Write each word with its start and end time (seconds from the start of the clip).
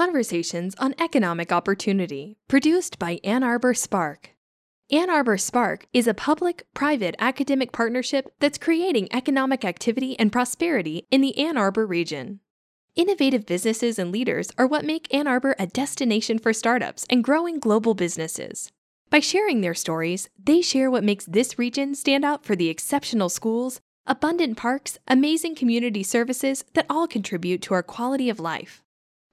Conversations 0.00 0.74
on 0.78 0.94
Economic 0.98 1.52
Opportunity, 1.52 2.38
produced 2.48 2.98
by 2.98 3.20
Ann 3.22 3.42
Arbor 3.42 3.74
Spark. 3.74 4.30
Ann 4.90 5.10
Arbor 5.10 5.36
Spark 5.36 5.84
is 5.92 6.06
a 6.06 6.14
public 6.14 6.66
private 6.72 7.14
academic 7.18 7.70
partnership 7.70 8.32
that's 8.40 8.56
creating 8.56 9.12
economic 9.12 9.62
activity 9.62 10.18
and 10.18 10.32
prosperity 10.32 11.06
in 11.10 11.20
the 11.20 11.36
Ann 11.36 11.58
Arbor 11.58 11.86
region. 11.86 12.40
Innovative 12.96 13.44
businesses 13.44 13.98
and 13.98 14.10
leaders 14.10 14.50
are 14.56 14.66
what 14.66 14.86
make 14.86 15.12
Ann 15.12 15.26
Arbor 15.26 15.54
a 15.58 15.66
destination 15.66 16.38
for 16.38 16.54
startups 16.54 17.04
and 17.10 17.22
growing 17.22 17.58
global 17.58 17.92
businesses. 17.92 18.72
By 19.10 19.20
sharing 19.20 19.60
their 19.60 19.74
stories, 19.74 20.30
they 20.42 20.62
share 20.62 20.90
what 20.90 21.04
makes 21.04 21.26
this 21.26 21.58
region 21.58 21.94
stand 21.94 22.24
out 22.24 22.46
for 22.46 22.56
the 22.56 22.70
exceptional 22.70 23.28
schools, 23.28 23.82
abundant 24.06 24.56
parks, 24.56 24.96
amazing 25.06 25.56
community 25.56 26.02
services 26.02 26.64
that 26.72 26.86
all 26.88 27.06
contribute 27.06 27.60
to 27.60 27.74
our 27.74 27.82
quality 27.82 28.30
of 28.30 28.40
life. 28.40 28.82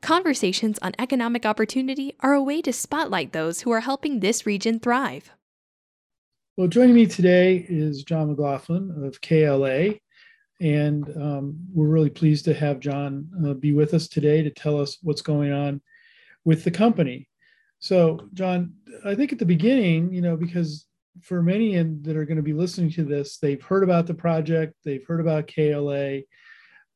Conversations 0.02 0.77
on 0.82 0.93
economic 1.00 1.45
opportunity 1.45 2.16
are 2.20 2.34
a 2.34 2.41
way 2.41 2.61
to 2.61 2.71
spotlight 2.71 3.33
those 3.33 3.61
who 3.61 3.71
are 3.71 3.82
helping 3.82 4.20
this 4.20 4.46
region 4.46 4.79
thrive. 4.79 5.32
Well, 6.56 6.68
joining 6.68 6.96
me 6.96 7.07
today 7.07 7.65
is 7.68 8.04
John 8.04 8.29
McLaughlin 8.29 9.04
of 9.06 9.20
KLA. 9.21 9.96
And 10.60 11.07
um, 11.18 11.60
we're 11.71 11.87
really 11.87 12.10
pleased 12.10 12.46
to 12.46 12.54
have 12.54 12.79
John 12.79 13.29
uh, 13.46 13.54
be 13.54 13.73
with 13.73 13.93
us 13.93 14.07
today 14.07 14.42
to 14.42 14.50
tell 14.50 14.79
us 14.79 14.97
what's 15.04 15.21
going 15.21 15.51
on 15.51 15.82
with 16.45 16.64
the 16.64 16.71
company. 16.71 17.28
So, 17.79 18.28
John, 18.34 18.73
I 19.06 19.14
think 19.14 19.34
at 19.34 19.39
the 19.39 19.45
beginning, 19.45 20.11
you 20.11 20.21
know, 20.21 20.36
because 20.36 20.87
for 21.21 21.43
many 21.43 21.75
in, 21.75 22.01
that 22.04 22.18
are 22.18 22.25
going 22.25 22.37
to 22.37 22.43
be 22.43 22.54
listening 22.54 22.92
to 22.93 23.04
this, 23.04 23.37
they've 23.37 23.61
heard 23.61 23.84
about 23.84 24.07
the 24.07 24.15
project, 24.15 24.73
they've 24.84 25.06
heard 25.06 25.20
about 25.20 25.48
KLA, 25.48 26.21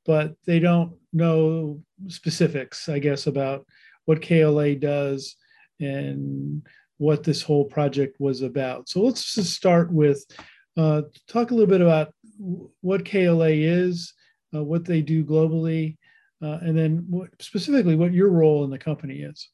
but 0.05 0.33
they 0.45 0.59
don't 0.59 0.93
know 1.13 1.81
specifics, 2.07 2.89
I 2.89 2.99
guess, 2.99 3.27
about 3.27 3.65
what 4.05 4.21
KLA 4.21 4.75
does 4.75 5.35
and 5.79 6.65
what 6.97 7.23
this 7.23 7.41
whole 7.41 7.65
project 7.65 8.17
was 8.19 8.41
about. 8.41 8.89
So 8.89 9.01
let's 9.01 9.35
just 9.35 9.53
start 9.53 9.91
with 9.91 10.23
uh, 10.77 11.03
talk 11.27 11.51
a 11.51 11.53
little 11.53 11.69
bit 11.69 11.81
about 11.81 12.13
what 12.81 13.05
KLA 13.05 13.49
is, 13.49 14.13
uh, 14.55 14.63
what 14.63 14.85
they 14.85 15.01
do 15.01 15.23
globally, 15.23 15.97
uh, 16.41 16.59
and 16.61 16.77
then 16.77 17.05
what, 17.09 17.29
specifically 17.39 17.95
what 17.95 18.13
your 18.13 18.29
role 18.29 18.63
in 18.63 18.69
the 18.69 18.77
company 18.77 19.21
is. 19.21 19.49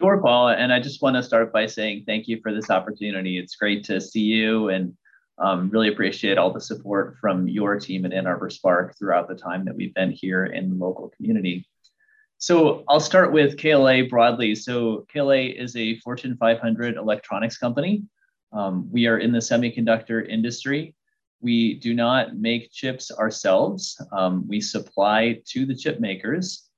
Sure, 0.00 0.20
Paul. 0.20 0.48
And 0.48 0.72
I 0.72 0.80
just 0.80 1.02
want 1.02 1.16
to 1.16 1.22
start 1.22 1.52
by 1.52 1.66
saying 1.66 2.04
thank 2.06 2.26
you 2.26 2.40
for 2.42 2.52
this 2.52 2.70
opportunity. 2.70 3.38
It's 3.38 3.56
great 3.56 3.84
to 3.84 4.00
see 4.00 4.20
you 4.20 4.68
and 4.70 4.96
um, 5.42 5.68
really 5.70 5.88
appreciate 5.88 6.38
all 6.38 6.52
the 6.52 6.60
support 6.60 7.16
from 7.20 7.48
your 7.48 7.78
team 7.78 8.06
at 8.06 8.12
Ann 8.12 8.28
Arbor 8.28 8.48
Spark 8.48 8.96
throughout 8.96 9.26
the 9.28 9.34
time 9.34 9.64
that 9.64 9.74
we've 9.74 9.92
been 9.92 10.12
here 10.12 10.46
in 10.46 10.70
the 10.70 10.76
local 10.76 11.08
community. 11.08 11.66
So 12.38 12.84
I'll 12.88 13.00
start 13.00 13.32
with 13.32 13.58
KLA 13.58 14.04
broadly. 14.08 14.54
So 14.54 15.04
KLA 15.12 15.40
is 15.56 15.74
a 15.74 15.98
Fortune 15.98 16.36
500 16.36 16.96
electronics 16.96 17.58
company. 17.58 18.04
Um, 18.52 18.88
we 18.92 19.06
are 19.06 19.18
in 19.18 19.32
the 19.32 19.40
semiconductor 19.40 20.28
industry. 20.28 20.94
We 21.40 21.74
do 21.74 21.92
not 21.92 22.36
make 22.36 22.70
chips 22.70 23.10
ourselves. 23.10 24.00
Um, 24.12 24.46
we 24.46 24.60
supply 24.60 25.40
to 25.46 25.66
the 25.66 25.74
chip 25.74 25.98
makers, 25.98 26.68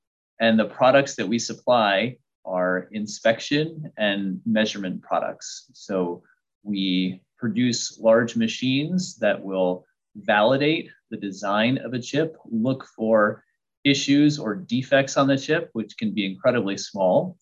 and 0.41 0.59
the 0.59 0.65
products 0.65 1.17
that 1.17 1.29
we 1.29 1.39
supply 1.39 2.17
are 2.47 2.89
inspection 2.93 3.93
and 3.99 4.41
measurement 4.47 5.03
products. 5.03 5.67
So 5.75 6.23
we 6.63 7.21
produce 7.45 7.99
large 8.01 8.37
machines 8.37 9.17
that 9.17 9.39
will 9.45 9.85
validate 10.17 10.89
the 11.11 11.17
design 11.19 11.77
of 11.77 11.93
a 11.93 11.99
chip, 11.99 12.39
look 12.51 12.87
for 12.97 13.45
issues 13.85 14.39
or 14.39 14.55
defects 14.55 15.19
on 15.19 15.27
the 15.27 15.37
chip, 15.37 15.69
which 15.75 15.95
can 15.99 16.15
be 16.15 16.25
incredibly 16.25 16.79
small. 16.79 17.37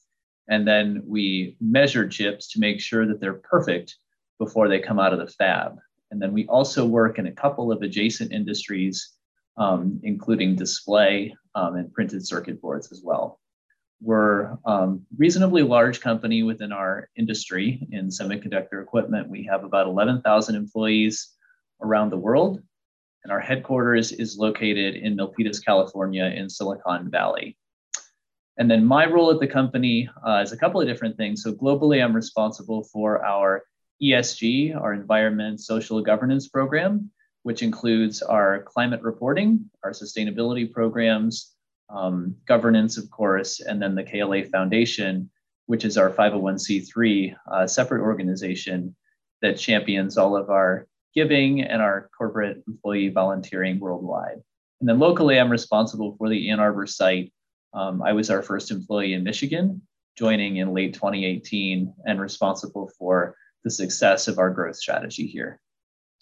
And 0.48 0.67
then 0.67 1.05
we 1.06 1.56
measure 1.61 2.08
chips 2.08 2.50
to 2.50 2.58
make 2.58 2.80
sure 2.80 3.06
that 3.06 3.20
they're 3.20 3.45
perfect 3.55 3.95
before 4.41 4.69
they 4.69 4.80
come 4.80 4.98
out 4.98 5.12
of 5.12 5.20
the 5.20 5.28
fab. 5.28 5.78
And 6.11 6.20
then 6.20 6.33
we 6.33 6.48
also 6.48 6.85
work 6.85 7.20
in 7.20 7.29
a 7.29 7.39
couple 7.45 7.70
of 7.70 7.83
adjacent 7.83 8.33
industries, 8.33 9.08
um, 9.57 10.01
including 10.02 10.57
display 10.57 11.33
um, 11.55 11.77
and 11.77 11.92
printed 11.92 12.27
circuit 12.27 12.61
boards 12.61 12.91
as 12.91 13.02
well. 13.05 13.39
We're 14.02 14.58
um, 14.64 15.07
reasonably 15.17 15.63
large 15.63 16.01
company 16.01 16.42
within 16.42 16.73
our 16.73 17.08
industry 17.17 17.86
in 17.92 18.08
semiconductor 18.08 18.83
equipment. 18.83 19.29
We 19.29 19.45
have 19.45 19.64
about 19.64 19.86
11,000 19.86 20.57
employees 20.57 21.30
around 21.80 22.11
the 22.11 22.18
world 22.18 22.61
and 23.24 23.33
our 23.33 23.41
headquarters 23.41 24.12
is 24.12 24.39
located 24.39 24.96
in 24.96 25.17
Milpitas, 25.17 25.64
California, 25.64 26.24
in 26.24 26.48
Silicon 26.48 27.11
Valley. 27.11 27.57
And 28.58 28.70
then 28.70 28.85
my 28.85 29.07
role 29.07 29.30
at 29.30 29.41
the 29.41 29.46
company 29.46 30.08
uh, 30.27 30.41
is 30.42 30.52
a 30.52 30.57
couple 30.57 30.80
of 30.80 30.86
different 30.86 31.17
things. 31.17 31.42
So 31.42 31.52
globally, 31.52 32.05
I'm 32.05 32.14
responsible 32.14 32.85
for 32.85 33.24
our 33.24 33.64
ESG, 34.02 34.77
our 34.77 34.92
environment, 34.92 35.61
social 35.61 36.02
governance 36.02 36.48
program, 36.48 37.11
which 37.45 37.62
includes 37.62 38.23
our 38.23 38.62
climate 38.62 39.02
reporting, 39.02 39.70
our 39.85 39.92
sustainability 39.92 40.70
programs, 40.70 41.52
um, 41.92 42.36
governance, 42.47 42.97
of 42.97 43.11
course, 43.11 43.61
and 43.61 43.80
then 43.80 43.95
the 43.95 44.05
KLA 44.05 44.45
Foundation, 44.45 45.30
which 45.67 45.85
is 45.85 45.97
our 45.97 46.11
501c3 46.11 47.36
uh, 47.51 47.67
separate 47.67 48.03
organization 48.03 48.95
that 49.42 49.58
champions 49.58 50.17
all 50.17 50.36
of 50.36 50.51
our 50.51 50.86
giving 51.14 51.63
and 51.63 51.83
our 51.83 52.08
corporate 52.17 52.63
employee 52.67 53.08
volunteering 53.08 53.79
worldwide. 53.79 54.42
And 54.80 54.89
then 54.89 54.98
locally, 54.98 55.39
I'm 55.39 55.51
responsible 55.51 56.17
for 56.17 56.29
the 56.29 56.51
Ann 56.51 56.61
Arbor 56.61 56.86
site. 56.86 57.33
Um, 57.75 58.03
I 58.03 58.13
was 58.13 58.30
our 58.30 58.42
first 58.42 58.70
employee 58.70 59.13
in 59.13 59.23
Michigan, 59.23 59.83
joining 60.17 60.57
in 60.57 60.73
late 60.73 60.95
2018 60.95 61.92
and 62.07 62.20
responsible 62.20 62.91
for 62.98 63.36
the 63.64 63.70
success 63.70 64.29
of 64.29 64.39
our 64.39 64.51
growth 64.51 64.77
strategy 64.77 65.27
here. 65.27 65.61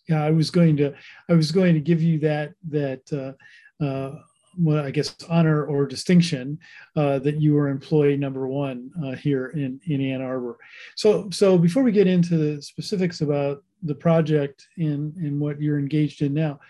Yeah, 0.08 0.24
I 0.24 0.30
was 0.30 0.50
going 0.50 0.76
to, 0.78 0.92
I 1.28 1.34
was 1.34 1.52
going 1.52 1.74
to 1.74 1.80
give 1.80 2.02
you 2.02 2.18
that 2.20 2.52
that 2.68 3.36
uh, 3.80 3.84
uh, 3.84 4.18
well, 4.58 4.84
I 4.84 4.90
guess 4.90 5.14
honor 5.28 5.64
or 5.64 5.86
distinction 5.86 6.58
uh, 6.96 7.18
that 7.20 7.40
you 7.40 7.54
were 7.54 7.68
employee 7.68 8.16
number 8.16 8.48
one 8.48 8.90
uh, 9.04 9.16
here 9.16 9.48
in 9.48 9.80
in 9.86 10.00
Ann 10.00 10.22
Arbor. 10.22 10.58
So 10.96 11.28
so 11.30 11.58
before 11.58 11.82
we 11.82 11.92
get 11.92 12.06
into 12.06 12.36
the 12.36 12.62
specifics 12.62 13.20
about 13.20 13.62
the 13.82 13.94
project 13.94 14.66
and 14.76 15.14
and 15.16 15.40
what 15.40 15.60
you're 15.60 15.78
engaged 15.78 16.22
in 16.22 16.34
now. 16.34 16.60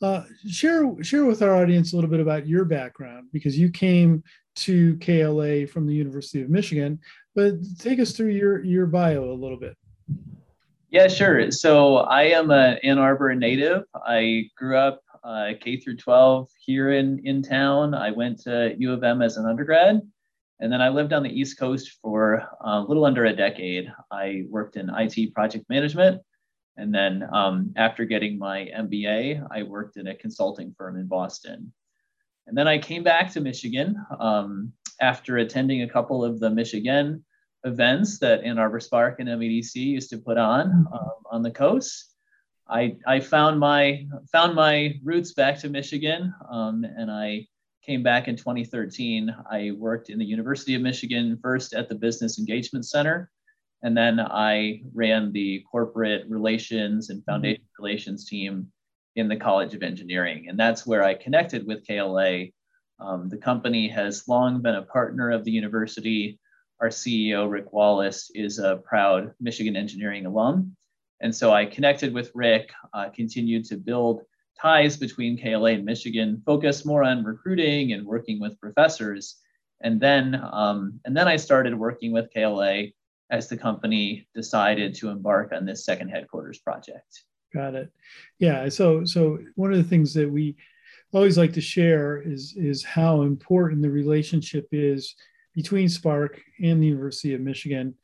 Uh, 0.00 0.22
share 0.48 0.94
share 1.02 1.24
with 1.24 1.42
our 1.42 1.56
audience 1.56 1.92
a 1.92 1.96
little 1.96 2.10
bit 2.10 2.20
about 2.20 2.46
your 2.46 2.64
background 2.64 3.26
because 3.32 3.58
you 3.58 3.68
came 3.68 4.22
to 4.54 4.96
KLA 4.98 5.66
from 5.66 5.86
the 5.86 5.94
University 5.94 6.40
of 6.40 6.50
Michigan, 6.50 7.00
but 7.34 7.54
take 7.78 7.98
us 7.98 8.12
through 8.12 8.28
your 8.28 8.62
your 8.64 8.86
bio 8.86 9.32
a 9.32 9.34
little 9.34 9.58
bit. 9.58 9.76
Yeah, 10.90 11.08
sure. 11.08 11.50
So 11.50 11.98
I 11.98 12.24
am 12.24 12.50
an 12.50 12.78
Ann 12.82 12.98
Arbor 12.98 13.34
native. 13.34 13.84
I 13.94 14.44
grew 14.56 14.78
up 14.78 15.02
uh, 15.24 15.50
K 15.60 15.78
through 15.78 15.96
12 15.96 16.48
here 16.64 16.92
in 16.92 17.20
in 17.24 17.42
town. 17.42 17.94
I 17.94 18.10
went 18.10 18.40
to 18.40 18.74
U 18.78 18.92
of 18.92 19.04
M 19.04 19.22
as 19.22 19.36
an 19.36 19.46
undergrad, 19.46 20.00
and 20.60 20.72
then 20.72 20.80
I 20.80 20.88
lived 20.88 21.12
on 21.12 21.22
the 21.22 21.30
East 21.40 21.58
Coast 21.58 21.98
for 22.02 22.46
a 22.60 22.80
little 22.80 23.04
under 23.04 23.24
a 23.24 23.36
decade. 23.36 23.92
I 24.10 24.44
worked 24.48 24.76
in 24.76 24.90
IT 24.90 25.34
project 25.34 25.68
management 25.68 26.22
and 26.78 26.94
then 26.94 27.28
um, 27.32 27.72
after 27.76 28.04
getting 28.04 28.38
my 28.38 28.70
MBA, 28.74 29.44
I 29.50 29.64
worked 29.64 29.96
in 29.96 30.06
a 30.06 30.14
consulting 30.14 30.72
firm 30.78 30.96
in 30.96 31.08
Boston. 31.08 31.72
And 32.46 32.56
then 32.56 32.68
I 32.68 32.78
came 32.78 33.02
back 33.02 33.32
to 33.32 33.40
Michigan 33.40 33.96
um, 34.18 34.72
after 35.00 35.38
attending 35.38 35.82
a 35.82 35.88
couple 35.88 36.24
of 36.24 36.38
the 36.38 36.48
Michigan 36.48 37.24
events 37.64 38.20
that 38.20 38.44
Ann 38.44 38.60
Arbor 38.60 38.78
Spark 38.78 39.18
and 39.18 39.28
MEDC 39.28 39.74
used 39.74 40.08
to 40.10 40.18
put 40.18 40.38
on 40.38 40.86
um, 40.92 41.10
on 41.30 41.42
the 41.42 41.50
coast. 41.50 42.14
I, 42.70 42.96
I 43.06 43.20
found 43.20 43.58
my 43.58 44.06
found 44.30 44.54
my 44.54 44.94
roots 45.02 45.32
back 45.32 45.58
to 45.60 45.68
Michigan, 45.68 46.34
um, 46.50 46.84
and 46.84 47.10
I 47.10 47.46
came 47.82 48.02
back 48.02 48.28
in 48.28 48.36
2013. 48.36 49.34
I 49.50 49.72
worked 49.78 50.10
in 50.10 50.18
the 50.18 50.24
University 50.24 50.74
of 50.74 50.82
Michigan 50.82 51.38
first 51.40 51.72
at 51.72 51.88
the 51.88 51.94
Business 51.94 52.38
Engagement 52.38 52.86
Center, 52.86 53.30
and 53.82 53.96
then 53.96 54.20
I 54.20 54.82
ran 54.92 55.32
the 55.32 55.64
corporate 55.70 56.28
relations 56.28 57.10
and 57.10 57.24
foundation 57.24 57.62
mm-hmm. 57.62 57.82
relations 57.82 58.28
team 58.28 58.70
in 59.16 59.28
the 59.28 59.36
College 59.36 59.74
of 59.74 59.82
Engineering. 59.82 60.46
And 60.48 60.58
that's 60.58 60.86
where 60.86 61.02
I 61.02 61.14
connected 61.14 61.66
with 61.66 61.86
KLA. 61.86 62.46
Um, 63.00 63.28
the 63.28 63.38
company 63.38 63.88
has 63.88 64.28
long 64.28 64.60
been 64.60 64.74
a 64.74 64.82
partner 64.82 65.30
of 65.30 65.44
the 65.44 65.50
university. 65.50 66.38
Our 66.80 66.88
CEO, 66.88 67.50
Rick 67.50 67.72
Wallace, 67.72 68.30
is 68.34 68.58
a 68.58 68.76
proud 68.76 69.32
Michigan 69.40 69.76
engineering 69.76 70.26
alum. 70.26 70.76
And 71.20 71.34
so 71.34 71.52
I 71.52 71.66
connected 71.66 72.14
with 72.14 72.30
Rick, 72.34 72.70
uh, 72.94 73.10
continued 73.10 73.64
to 73.66 73.76
build 73.76 74.22
ties 74.60 74.96
between 74.96 75.38
KLA 75.38 75.72
and 75.72 75.84
Michigan, 75.84 76.42
focus 76.44 76.84
more 76.84 77.04
on 77.04 77.24
recruiting 77.24 77.92
and 77.92 78.06
working 78.06 78.40
with 78.40 78.58
professors. 78.60 79.36
And 79.80 80.00
then, 80.00 80.40
um, 80.52 81.00
and 81.04 81.16
then 81.16 81.28
I 81.28 81.36
started 81.36 81.78
working 81.78 82.12
with 82.12 82.32
KLA 82.32 82.86
as 83.30 83.48
the 83.48 83.56
company 83.56 84.26
decided 84.34 84.94
to 84.94 85.10
embark 85.10 85.52
on 85.52 85.64
this 85.64 85.84
second 85.84 86.08
headquarters 86.08 86.58
project. 86.58 87.24
Got 87.52 87.74
it. 87.74 87.90
Yeah. 88.38 88.68
So 88.68 89.04
so 89.04 89.38
one 89.54 89.72
of 89.72 89.78
the 89.78 89.84
things 89.84 90.12
that 90.14 90.30
we 90.30 90.56
always 91.12 91.38
like 91.38 91.52
to 91.54 91.60
share 91.60 92.20
is 92.20 92.54
is 92.56 92.84
how 92.84 93.22
important 93.22 93.82
the 93.82 93.90
relationship 93.90 94.68
is 94.72 95.14
between 95.54 95.88
Spark 95.88 96.40
and 96.62 96.82
the 96.82 96.86
University 96.86 97.34
of 97.34 97.40
Michigan. 97.40 97.94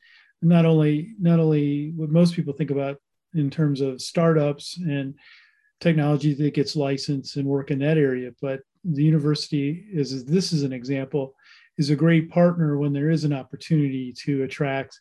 Not 0.41 0.65
only 0.65 1.13
not 1.19 1.39
only 1.39 1.91
what 1.95 2.09
most 2.09 2.33
people 2.33 2.53
think 2.53 2.71
about 2.71 2.97
in 3.35 3.49
terms 3.49 3.81
of 3.81 4.01
startups 4.01 4.77
and 4.77 5.15
technology 5.81 6.33
that 6.33 6.53
gets 6.53 6.75
licensed 6.75 7.35
and 7.35 7.45
work 7.45 7.71
in 7.71 7.79
that 7.79 7.97
area, 7.97 8.31
but 8.41 8.61
the 8.83 9.03
university 9.03 9.85
is 9.91 10.25
this 10.25 10.53
is 10.53 10.63
an 10.63 10.73
example 10.73 11.35
is 11.77 11.89
a 11.89 11.95
great 11.95 12.29
partner 12.29 12.77
when 12.77 12.93
there 12.93 13.09
is 13.09 13.23
an 13.23 13.33
opportunity 13.33 14.13
to 14.13 14.43
attract 14.43 14.99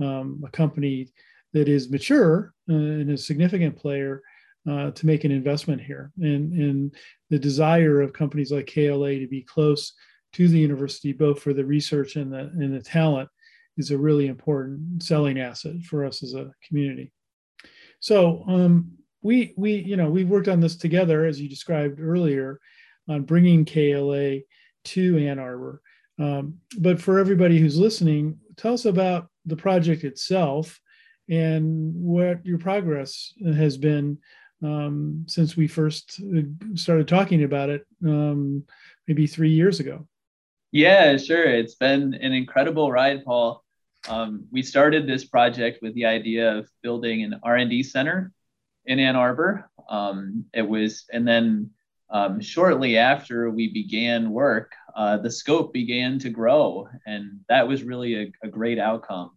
um, 0.00 0.42
a 0.46 0.50
company 0.50 1.08
that 1.52 1.68
is 1.68 1.90
mature 1.90 2.54
uh, 2.70 2.74
and 2.74 3.10
a 3.10 3.18
significant 3.18 3.76
player 3.76 4.22
uh, 4.70 4.90
to 4.92 5.06
make 5.06 5.24
an 5.24 5.32
investment 5.32 5.80
here. 5.80 6.12
And, 6.18 6.52
and 6.52 6.94
the 7.30 7.38
desire 7.38 8.00
of 8.00 8.12
companies 8.12 8.52
like 8.52 8.72
KLA 8.72 9.18
to 9.18 9.26
be 9.28 9.42
close 9.42 9.92
to 10.34 10.48
the 10.48 10.58
university, 10.58 11.12
both 11.12 11.42
for 11.42 11.52
the 11.52 11.64
research 11.64 12.16
and 12.16 12.32
the, 12.32 12.38
and 12.38 12.74
the 12.74 12.80
talent, 12.80 13.28
is 13.76 13.90
a 13.90 13.98
really 13.98 14.26
important 14.26 15.02
selling 15.02 15.40
asset 15.40 15.82
for 15.82 16.04
us 16.04 16.22
as 16.22 16.34
a 16.34 16.52
community. 16.66 17.12
So 18.02 18.42
um, 18.48 18.90
we, 19.22 19.54
we, 19.56 19.76
you 19.76 19.96
know, 19.96 20.10
we've 20.10 20.28
worked 20.28 20.48
on 20.48 20.60
this 20.60 20.76
together, 20.76 21.24
as 21.24 21.40
you 21.40 21.48
described 21.48 22.00
earlier, 22.00 22.60
on 23.08 23.22
bringing 23.22 23.64
KLA 23.64 24.40
to 24.84 25.18
Ann 25.18 25.38
Arbor. 25.38 25.80
Um, 26.18 26.58
but 26.78 27.00
for 27.00 27.20
everybody 27.20 27.58
who's 27.58 27.78
listening, 27.78 28.38
tell 28.56 28.74
us 28.74 28.84
about 28.84 29.28
the 29.46 29.56
project 29.56 30.02
itself 30.02 30.80
and 31.30 31.94
what 31.94 32.44
your 32.44 32.58
progress 32.58 33.32
has 33.44 33.76
been 33.76 34.18
um, 34.64 35.24
since 35.28 35.56
we 35.56 35.68
first 35.68 36.20
uh, 36.36 36.42
started 36.74 37.06
talking 37.06 37.44
about 37.44 37.70
it 37.70 37.86
um, 38.04 38.64
maybe 39.06 39.28
three 39.28 39.50
years 39.50 39.78
ago. 39.78 40.08
Yeah, 40.72 41.16
sure. 41.18 41.44
It's 41.44 41.76
been 41.76 42.14
an 42.14 42.32
incredible 42.32 42.90
ride, 42.90 43.24
Paul. 43.24 43.61
Um, 44.08 44.46
we 44.50 44.62
started 44.62 45.06
this 45.06 45.24
project 45.24 45.78
with 45.82 45.94
the 45.94 46.06
idea 46.06 46.56
of 46.58 46.68
building 46.82 47.22
an 47.22 47.40
R&D 47.42 47.84
center 47.84 48.32
in 48.84 48.98
Ann 48.98 49.16
Arbor. 49.16 49.70
Um, 49.88 50.46
it 50.52 50.68
was, 50.68 51.04
and 51.12 51.26
then 51.26 51.70
um, 52.10 52.40
shortly 52.40 52.98
after 52.98 53.50
we 53.50 53.72
began 53.72 54.30
work, 54.30 54.72
uh, 54.94 55.18
the 55.18 55.30
scope 55.30 55.72
began 55.72 56.18
to 56.20 56.30
grow, 56.30 56.88
and 57.06 57.40
that 57.48 57.66
was 57.66 57.82
really 57.82 58.22
a, 58.22 58.32
a 58.42 58.48
great 58.48 58.78
outcome. 58.78 59.30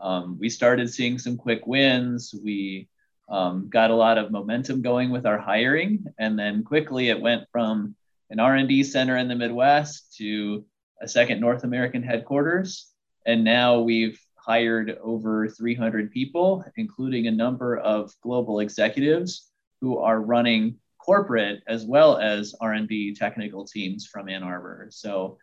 Um, 0.00 0.38
we 0.40 0.48
started 0.48 0.92
seeing 0.92 1.18
some 1.18 1.36
quick 1.36 1.66
wins. 1.66 2.34
We 2.42 2.88
um, 3.28 3.68
got 3.68 3.90
a 3.90 3.96
lot 3.96 4.18
of 4.18 4.30
momentum 4.30 4.80
going 4.82 5.10
with 5.10 5.26
our 5.26 5.38
hiring, 5.38 6.06
and 6.18 6.38
then 6.38 6.64
quickly 6.64 7.10
it 7.10 7.20
went 7.20 7.44
from 7.52 7.94
an 8.30 8.40
R&D 8.40 8.84
center 8.84 9.16
in 9.16 9.28
the 9.28 9.34
Midwest 9.34 10.16
to 10.16 10.64
a 11.00 11.08
second 11.08 11.40
North 11.40 11.64
American 11.64 12.02
headquarters, 12.02 12.90
and 13.28 13.44
now 13.44 13.80
we've 13.80 14.18
hired 14.36 14.96
over 15.02 15.46
300 15.46 16.10
people, 16.10 16.64
including 16.78 17.26
a 17.26 17.30
number 17.30 17.76
of 17.76 18.10
global 18.22 18.60
executives 18.60 19.50
who 19.82 19.98
are 19.98 20.22
running 20.22 20.76
corporate 20.98 21.62
as 21.68 21.84
well 21.84 22.16
as 22.16 22.54
R&D 22.58 23.14
technical 23.16 23.66
teams 23.66 24.06
from 24.06 24.30
Ann 24.30 24.42
Arbor. 24.42 24.88
So 24.90 25.36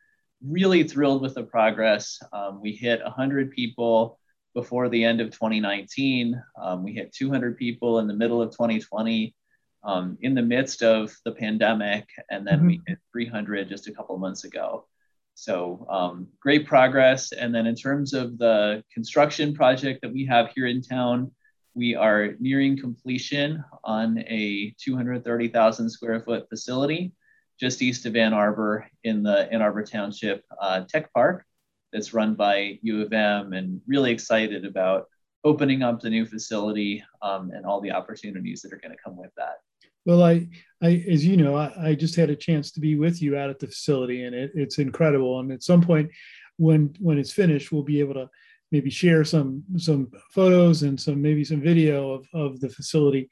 really 0.44 0.84
thrilled 0.84 1.22
with 1.22 1.36
the 1.36 1.44
progress. 1.44 2.20
Um, 2.34 2.60
we 2.60 2.72
hit 2.72 3.04
100 3.04 3.52
people 3.52 4.18
before 4.56 4.90
the 4.90 5.04
end 5.04 5.22
of 5.22 5.30
2019. 5.30 6.42
Um, 6.60 6.84
we 6.84 6.92
hit 6.92 7.14
200 7.14 7.56
people 7.56 8.00
in 8.00 8.08
the 8.08 8.16
middle 8.16 8.42
of 8.42 8.50
2020 8.50 9.36
um, 9.84 10.18
in 10.22 10.34
the 10.34 10.42
midst 10.42 10.82
of 10.82 11.16
the 11.24 11.32
pandemic, 11.32 12.10
and 12.32 12.48
then 12.48 12.58
mm-hmm. 12.58 12.68
we 12.68 12.82
hit 12.88 12.98
300 13.12 13.70
just 13.70 13.88
a 13.88 13.92
couple 13.92 14.18
months 14.18 14.44
ago. 14.44 14.88
So 15.36 15.86
um, 15.90 16.28
great 16.40 16.66
progress. 16.66 17.32
And 17.32 17.54
then 17.54 17.68
in 17.68 17.76
terms 17.76 18.14
of 18.14 18.38
the 18.38 18.84
construction 18.92 19.54
project 19.54 20.02
that 20.02 20.12
we 20.12 20.26
have 20.26 20.52
here 20.56 20.66
in 20.68 20.82
town, 20.82 21.32
we 21.74 21.94
are 21.94 22.36
nearing 22.40 22.80
completion 22.80 23.64
on 23.84 24.20
a 24.20 24.74
230,000 24.80 25.90
square 25.90 26.20
foot 26.22 26.48
facility 26.50 27.14
just 27.60 27.82
east 27.82 28.06
of 28.06 28.16
Ann 28.16 28.34
Arbor 28.34 28.88
in 29.04 29.24
the 29.24 29.52
Ann 29.52 29.62
Arbor 29.62 29.84
Township 29.84 30.44
uh, 30.60 30.82
Tech 30.82 31.12
Park 31.14 31.46
that's 31.94 32.14
run 32.14 32.36
by 32.36 32.80
U 32.82 33.02
of 33.02 33.14
M 33.14 33.54
and 33.54 33.82
really 33.88 34.12
excited 34.12 34.66
about 34.66 35.06
opening 35.44 35.84
up 35.84 36.02
the 36.02 36.10
new 36.10 36.26
facility 36.26 37.04
um, 37.22 37.52
and 37.52 37.66
all 37.66 37.80
the 37.80 37.92
opportunities 37.92 38.62
that 38.62 38.74
are 38.74 38.80
going 38.80 38.92
to 38.92 39.02
come 39.04 39.16
with 39.16 39.32
that. 39.38 39.58
Well, 40.06 40.24
I, 40.24 40.48
I, 40.84 41.04
as 41.10 41.26
you 41.26 41.36
know, 41.36 41.56
I, 41.56 41.90
I, 41.90 41.96
just 41.96 42.16
had 42.16 42.30
a 42.30 42.36
chance 42.36 42.72
to 42.72 42.80
be 42.80 42.96
with 42.96 43.22
you 43.22 43.38
out 43.38 43.50
at 43.50 43.60
the 43.60 43.68
facility, 43.68 44.24
and 44.24 44.36
it, 44.36 44.52
it's 44.54 44.78
incredible. 44.78 45.40
And 45.40 45.52
at 45.52 45.64
some 45.64 45.82
point, 45.82 46.12
when 46.58 46.94
when 47.00 47.18
it's 47.18 47.32
finished, 47.32 47.72
we'll 47.72 47.84
be 47.84 48.00
able 48.00 48.14
to 48.14 48.30
maybe 48.72 48.90
share 48.90 49.24
some 49.24 49.64
some 49.78 50.12
photos 50.32 50.84
and 50.84 51.00
some 51.00 51.22
maybe 51.22 51.44
some 51.44 51.62
video 51.62 52.12
of, 52.12 52.28
of 52.34 52.60
the 52.60 52.70
facility 52.70 53.30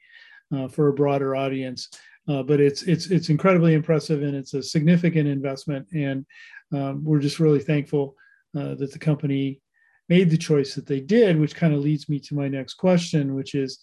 uh, 0.54 0.68
for 0.68 0.88
a 0.88 0.94
broader 0.94 1.36
audience. 1.36 1.88
Uh, 2.28 2.42
but 2.42 2.60
it's 2.60 2.82
it's 2.82 3.06
it's 3.06 3.28
incredibly 3.28 3.74
impressive 3.74 4.22
and 4.22 4.34
it's 4.34 4.54
a 4.54 4.62
significant 4.62 5.28
investment, 5.28 5.86
and 5.94 6.26
um, 6.72 7.04
we're 7.04 7.20
just 7.20 7.38
really 7.38 7.60
thankful 7.60 8.16
uh, 8.58 8.74
that 8.74 8.92
the 8.92 8.98
company 8.98 9.60
made 10.08 10.28
the 10.28 10.36
choice 10.36 10.74
that 10.74 10.86
they 10.86 11.00
did, 11.00 11.38
which 11.38 11.54
kind 11.54 11.72
of 11.72 11.80
leads 11.80 12.08
me 12.08 12.18
to 12.18 12.34
my 12.34 12.48
next 12.48 12.74
question, 12.74 13.34
which 13.34 13.54
is. 13.54 13.78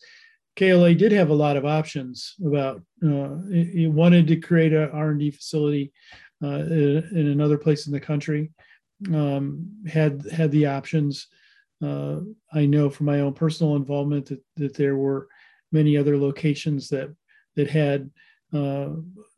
KLA 0.58 0.94
did 0.96 1.12
have 1.12 1.30
a 1.30 1.36
lot 1.36 1.58
of 1.58 1.66
options 1.66 2.36
about 2.46 2.82
uh, 3.04 3.38
it, 3.50 3.84
it 3.84 3.88
wanted 3.88 4.28
to 4.28 4.36
create 4.36 4.74
a 4.74 4.90
R&D 4.92 5.32
facility 5.32 5.92
uh, 6.44 6.48
in, 6.48 7.08
in 7.16 7.28
another 7.28 7.58
place 7.58 7.88
in 7.88 7.94
the 7.94 8.00
country 8.00 8.52
um, 9.14 9.68
had 9.88 10.26
had 10.32 10.52
the 10.52 10.66
options 10.66 11.28
uh, 11.84 12.20
I 12.54 12.66
know 12.66 12.90
from 12.90 13.08
my 13.08 13.22
own 13.22 13.34
personal 13.34 13.76
involvement 13.76 14.28
that, 14.28 14.42
that 14.58 14.76
there 14.76 14.98
were 14.98 15.28
many 15.72 15.98
other 15.98 16.18
locations 16.18 16.90
that 16.90 17.14
that 17.56 17.70
had 17.70 18.10
uh, 18.54 18.90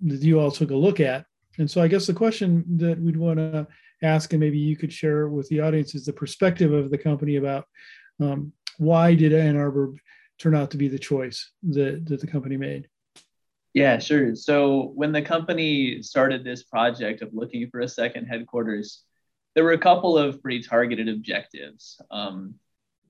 that 0.02 0.22
you 0.22 0.40
all 0.40 0.52
took 0.52 0.72
a 0.72 0.76
look 0.76 1.00
at. 1.00 1.26
And 1.60 1.70
so 1.70 1.82
I 1.82 1.88
guess 1.88 2.08
the 2.08 2.14
question 2.14 2.66
that 2.78 3.00
we'd 3.00 3.18
want 3.18 3.38
to 3.38 3.68
ask, 4.02 4.34
and 4.34 4.40
maybe 4.40 4.58
you 4.58 4.76
could 4.76 4.92
share 4.92 5.30
with 5.30 5.48
the 5.50 5.62
audience, 5.62 5.94
is 5.94 6.06
the 6.06 6.14
perspective 6.14 6.74
of 6.74 6.90
the 6.90 6.98
company 6.98 7.36
about 7.36 7.66
um, 8.20 8.52
why 8.78 9.14
did 9.14 9.34
Ann 9.34 9.56
Arbor 9.56 9.94
turn 10.40 10.56
out 10.56 10.72
to 10.72 10.78
be 10.78 10.88
the 10.88 11.00
choice 11.00 11.52
that, 11.64 12.06
that 12.08 12.22
the 12.22 12.28
company 12.28 12.58
made? 12.58 12.88
Yeah, 13.74 13.98
sure. 13.98 14.36
So 14.36 14.92
when 14.96 15.12
the 15.12 15.22
company 15.22 16.04
started 16.04 16.44
this 16.44 16.64
project 16.64 17.22
of 17.22 17.34
looking 17.34 17.70
for 17.70 17.80
a 17.80 17.88
second 17.88 18.28
headquarters, 18.28 19.04
there 19.56 19.64
were 19.64 19.72
a 19.72 19.80
couple 19.80 20.18
of 20.18 20.42
pretty 20.42 20.62
targeted 20.62 21.10
objectives. 21.10 22.00
Um, 22.12 22.56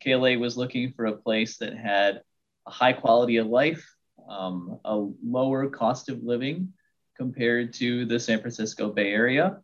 KLA 0.01 0.37
was 0.37 0.57
looking 0.57 0.93
for 0.93 1.05
a 1.05 1.17
place 1.17 1.57
that 1.57 1.77
had 1.77 2.21
a 2.65 2.71
high 2.71 2.93
quality 2.93 3.37
of 3.37 3.47
life, 3.47 3.85
um, 4.29 4.79
a 4.85 5.05
lower 5.25 5.69
cost 5.69 6.09
of 6.09 6.23
living 6.23 6.73
compared 7.17 7.73
to 7.73 8.05
the 8.05 8.19
San 8.19 8.39
Francisco 8.39 8.89
Bay 8.89 9.11
Area, 9.11 9.59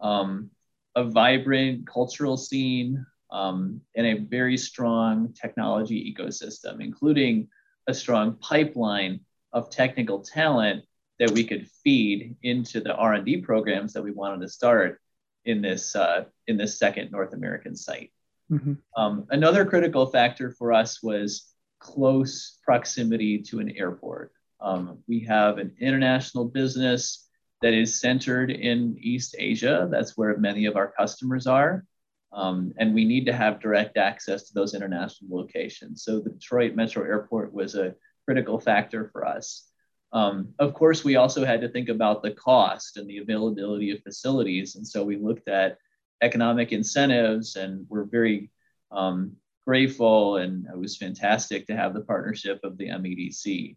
um, 0.00 0.50
a 0.94 1.04
vibrant 1.04 1.86
cultural 1.86 2.36
scene, 2.36 3.04
um, 3.30 3.80
and 3.94 4.06
a 4.06 4.14
very 4.14 4.56
strong 4.56 5.32
technology 5.32 6.14
ecosystem, 6.14 6.82
including 6.82 7.48
a 7.86 7.94
strong 7.94 8.36
pipeline 8.36 9.20
of 9.52 9.70
technical 9.70 10.20
talent 10.20 10.84
that 11.18 11.30
we 11.30 11.44
could 11.44 11.68
feed 11.82 12.36
into 12.42 12.80
the 12.80 12.94
R&D 12.94 13.38
programs 13.38 13.92
that 13.92 14.02
we 14.02 14.12
wanted 14.12 14.40
to 14.42 14.48
start 14.48 15.00
in 15.44 15.62
this 15.62 15.96
uh, 15.96 16.24
in 16.46 16.56
this 16.56 16.78
second 16.78 17.10
North 17.10 17.32
American 17.32 17.74
site. 17.74 18.12
Mm-hmm. 18.50 18.74
Um, 18.96 19.26
another 19.30 19.64
critical 19.64 20.06
factor 20.06 20.50
for 20.50 20.72
us 20.72 21.02
was 21.02 21.52
close 21.80 22.58
proximity 22.64 23.42
to 23.42 23.60
an 23.60 23.70
airport. 23.76 24.32
Um, 24.60 24.98
we 25.06 25.20
have 25.20 25.58
an 25.58 25.74
international 25.80 26.44
business 26.44 27.28
that 27.62 27.74
is 27.74 28.00
centered 28.00 28.50
in 28.50 28.96
East 29.00 29.34
Asia. 29.38 29.88
That's 29.90 30.16
where 30.16 30.36
many 30.36 30.66
of 30.66 30.76
our 30.76 30.92
customers 30.92 31.46
are. 31.46 31.84
Um, 32.32 32.72
and 32.78 32.94
we 32.94 33.04
need 33.04 33.24
to 33.26 33.32
have 33.32 33.60
direct 33.60 33.96
access 33.96 34.44
to 34.44 34.54
those 34.54 34.74
international 34.74 35.36
locations. 35.36 36.02
So 36.02 36.20
the 36.20 36.30
Detroit 36.30 36.74
Metro 36.74 37.02
Airport 37.02 37.52
was 37.52 37.74
a 37.74 37.94
critical 38.26 38.60
factor 38.60 39.08
for 39.12 39.26
us. 39.26 39.64
Um, 40.12 40.54
of 40.58 40.74
course, 40.74 41.04
we 41.04 41.16
also 41.16 41.44
had 41.44 41.60
to 41.62 41.68
think 41.68 41.88
about 41.88 42.22
the 42.22 42.32
cost 42.32 42.96
and 42.96 43.08
the 43.08 43.18
availability 43.18 43.90
of 43.90 44.02
facilities. 44.02 44.76
And 44.76 44.86
so 44.86 45.04
we 45.04 45.16
looked 45.16 45.48
at 45.48 45.78
economic 46.22 46.72
incentives 46.72 47.56
and 47.56 47.86
we're 47.88 48.04
very 48.04 48.50
um, 48.90 49.36
grateful 49.66 50.36
and 50.36 50.66
it 50.66 50.78
was 50.78 50.96
fantastic 50.96 51.66
to 51.66 51.76
have 51.76 51.94
the 51.94 52.00
partnership 52.00 52.60
of 52.64 52.78
the 52.78 52.88
MEDC. 52.88 53.76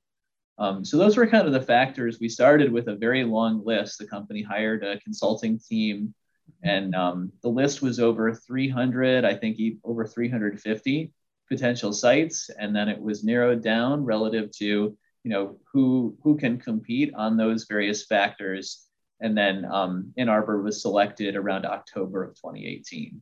Um, 0.58 0.86
so 0.86 0.98
those 0.98 1.18
were 1.18 1.28
kind 1.28 1.48
of 1.48 1.54
the 1.54 1.62
factors. 1.62 2.20
We 2.20 2.30
started 2.30 2.72
with 2.72 2.88
a 2.88 2.96
very 2.96 3.24
long 3.24 3.66
list. 3.66 3.98
The 3.98 4.08
company 4.08 4.42
hired 4.42 4.84
a 4.84 5.00
consulting 5.00 5.60
team 5.60 6.14
and 6.64 6.96
um, 6.96 7.32
the 7.42 7.50
list 7.50 7.82
was 7.82 8.00
over 8.00 8.34
300, 8.34 9.26
I 9.26 9.36
think 9.36 9.60
over 9.84 10.06
350 10.06 11.12
potential 11.50 11.92
sites. 11.92 12.50
And 12.58 12.76
then 12.76 12.88
it 12.88 13.02
was 13.02 13.24
narrowed 13.24 13.64
down 13.64 14.06
relative 14.06 14.52
to 14.58 14.98
you 15.24 15.30
know 15.30 15.60
who 15.72 16.18
who 16.24 16.38
can 16.38 16.58
compete 16.60 17.14
on 17.16 17.38
those 17.38 17.66
various 17.66 18.06
factors 18.06 18.88
And 19.20 19.38
then 19.38 19.66
um, 19.66 20.14
Ann 20.18 20.30
Arbor 20.30 20.62
was 20.64 20.82
selected 20.82 21.36
around 21.36 21.66
October 21.66 22.24
of 22.24 22.36
2018. 22.36 23.22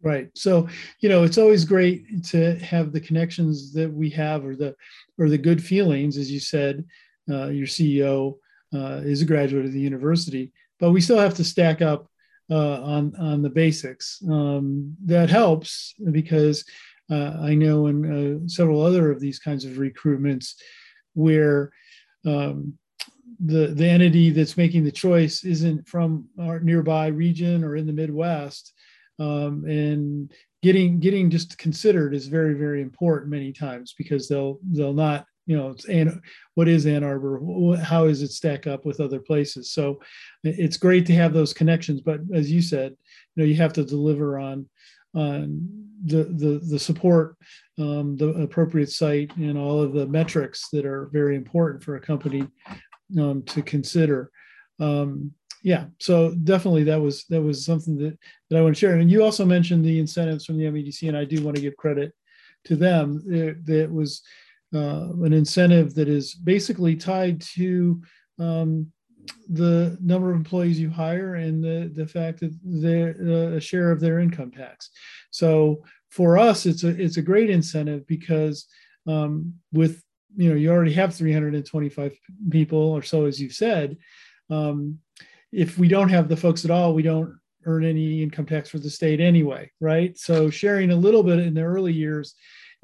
Right. 0.00 0.30
So, 0.34 0.68
you 1.00 1.08
know, 1.08 1.24
it's 1.24 1.38
always 1.38 1.64
great 1.64 2.24
to 2.26 2.56
have 2.58 2.92
the 2.92 3.00
connections 3.00 3.72
that 3.72 3.90
we 3.92 4.10
have 4.10 4.44
or 4.44 4.54
the 4.54 4.76
or 5.18 5.28
the 5.28 5.38
good 5.38 5.62
feelings, 5.62 6.16
as 6.18 6.30
you 6.30 6.40
said, 6.40 6.84
uh, 7.28 7.48
your 7.48 7.66
CEO 7.66 8.34
uh, 8.74 9.00
is 9.04 9.22
a 9.22 9.24
graduate 9.24 9.64
of 9.64 9.72
the 9.72 9.80
university, 9.80 10.52
but 10.78 10.90
we 10.90 11.00
still 11.00 11.18
have 11.18 11.34
to 11.34 11.44
stack 11.44 11.80
up 11.80 12.10
uh, 12.50 12.82
on 12.82 13.14
on 13.16 13.42
the 13.42 13.50
basics. 13.50 14.22
Um, 14.28 14.96
that 15.04 15.30
helps 15.30 15.94
because 16.10 16.64
uh, 17.10 17.36
I 17.40 17.54
know 17.54 17.86
in 17.86 18.44
uh, 18.44 18.48
several 18.48 18.82
other 18.82 19.10
of 19.10 19.20
these 19.20 19.38
kinds 19.38 19.64
of 19.64 19.72
recruitments 19.72 20.54
where 21.14 21.72
um, 22.26 22.78
the 23.44 23.68
the 23.68 23.86
entity 23.86 24.30
that's 24.30 24.56
making 24.56 24.84
the 24.84 24.92
choice 24.92 25.44
isn't 25.44 25.86
from 25.88 26.28
our 26.40 26.60
nearby 26.60 27.08
region 27.08 27.64
or 27.64 27.76
in 27.76 27.86
the 27.86 27.92
Midwest, 27.92 28.72
um, 29.18 29.64
and 29.66 30.32
getting 30.62 30.98
getting 31.00 31.30
just 31.30 31.58
considered 31.58 32.14
is 32.14 32.26
very 32.26 32.54
very 32.54 32.80
important 32.80 33.30
many 33.30 33.52
times 33.52 33.94
because 33.96 34.28
they'll 34.28 34.58
they'll 34.70 34.94
not 34.94 35.26
you 35.46 35.56
know 35.56 35.74
and 35.90 36.20
what 36.54 36.68
is 36.68 36.86
ann 36.86 37.04
arbor? 37.04 37.76
How 37.76 38.06
does 38.06 38.22
it 38.22 38.30
stack 38.30 38.66
up 38.66 38.84
with 38.84 39.00
other 39.00 39.20
places? 39.20 39.72
So 39.72 40.00
it's 40.42 40.76
great 40.76 41.06
to 41.06 41.14
have 41.14 41.32
those 41.32 41.52
connections 41.52 42.00
but 42.00 42.20
as 42.32 42.50
you 42.50 42.62
said 42.62 42.92
you 43.34 43.42
know 43.42 43.48
you 43.48 43.56
have 43.56 43.72
to 43.74 43.84
deliver 43.84 44.38
on 44.38 44.68
on 45.14 45.68
the 46.04 46.24
the, 46.24 46.60
the 46.70 46.78
support 46.78 47.36
um, 47.78 48.16
the 48.16 48.28
appropriate 48.30 48.90
site 48.90 49.34
and 49.36 49.58
all 49.58 49.80
of 49.80 49.92
the 49.92 50.06
metrics 50.06 50.68
that 50.72 50.86
are 50.86 51.10
very 51.12 51.36
important 51.36 51.82
for 51.82 51.96
a 51.96 52.00
company 52.00 52.46
um, 53.18 53.42
to 53.42 53.62
consider. 53.62 54.30
Um, 54.80 55.32
yeah 55.62 55.86
so 55.98 56.34
definitely 56.44 56.84
that 56.84 57.00
was 57.00 57.24
that 57.30 57.40
was 57.40 57.64
something 57.64 57.96
that 57.96 58.18
that 58.50 58.58
i 58.58 58.62
want 58.62 58.74
to 58.74 58.78
share. 58.78 58.96
And 58.96 59.10
you 59.10 59.22
also 59.22 59.46
mentioned 59.46 59.84
the 59.84 59.98
incentives 59.98 60.44
from 60.44 60.58
the 60.58 60.64
medc 60.64 61.08
and 61.08 61.16
i 61.16 61.24
do 61.24 61.42
want 61.42 61.56
to 61.56 61.62
give 61.62 61.76
credit 61.76 62.12
to 62.64 62.76
them. 62.76 63.22
That 63.66 63.88
was 63.90 64.22
uh, 64.74 65.08
an 65.22 65.32
incentive 65.32 65.94
that 65.94 66.08
is 66.08 66.34
basically 66.34 66.96
tied 66.96 67.40
to 67.40 68.00
um, 68.38 68.90
the 69.48 69.96
number 70.00 70.30
of 70.30 70.36
employees 70.36 70.78
you 70.78 70.90
hire 70.90 71.34
and 71.36 71.62
the, 71.62 71.90
the 71.94 72.06
fact 72.06 72.40
that 72.40 72.56
they're 72.62 73.14
uh, 73.20 73.56
a 73.56 73.60
share 73.60 73.90
of 73.90 74.00
their 74.00 74.18
income 74.18 74.50
tax. 74.50 74.90
So 75.30 75.84
for 76.10 76.38
us, 76.38 76.66
it's 76.66 76.84
a 76.84 76.88
it's 76.88 77.16
a 77.16 77.22
great 77.22 77.50
incentive 77.50 78.06
because 78.06 78.66
um, 79.06 79.54
with 79.72 80.02
you 80.36 80.48
know 80.48 80.56
you 80.56 80.70
already 80.70 80.92
have 80.92 81.14
325 81.14 82.12
people 82.50 82.78
or 82.78 83.02
so 83.02 83.26
as 83.26 83.40
you've 83.40 83.52
said. 83.52 83.96
Um, 84.50 84.98
if 85.52 85.78
we 85.78 85.88
don't 85.88 86.08
have 86.08 86.28
the 86.28 86.36
folks 86.36 86.64
at 86.64 86.70
all, 86.70 86.94
we 86.94 87.02
don't 87.02 87.38
earn 87.66 87.84
any 87.84 88.22
income 88.22 88.46
tax 88.46 88.68
for 88.68 88.78
the 88.78 88.90
state 88.90 89.20
anyway, 89.20 89.70
right? 89.80 90.18
So 90.18 90.50
sharing 90.50 90.90
a 90.90 90.96
little 90.96 91.22
bit 91.22 91.38
in 91.38 91.54
the 91.54 91.62
early 91.62 91.92
years 91.92 92.34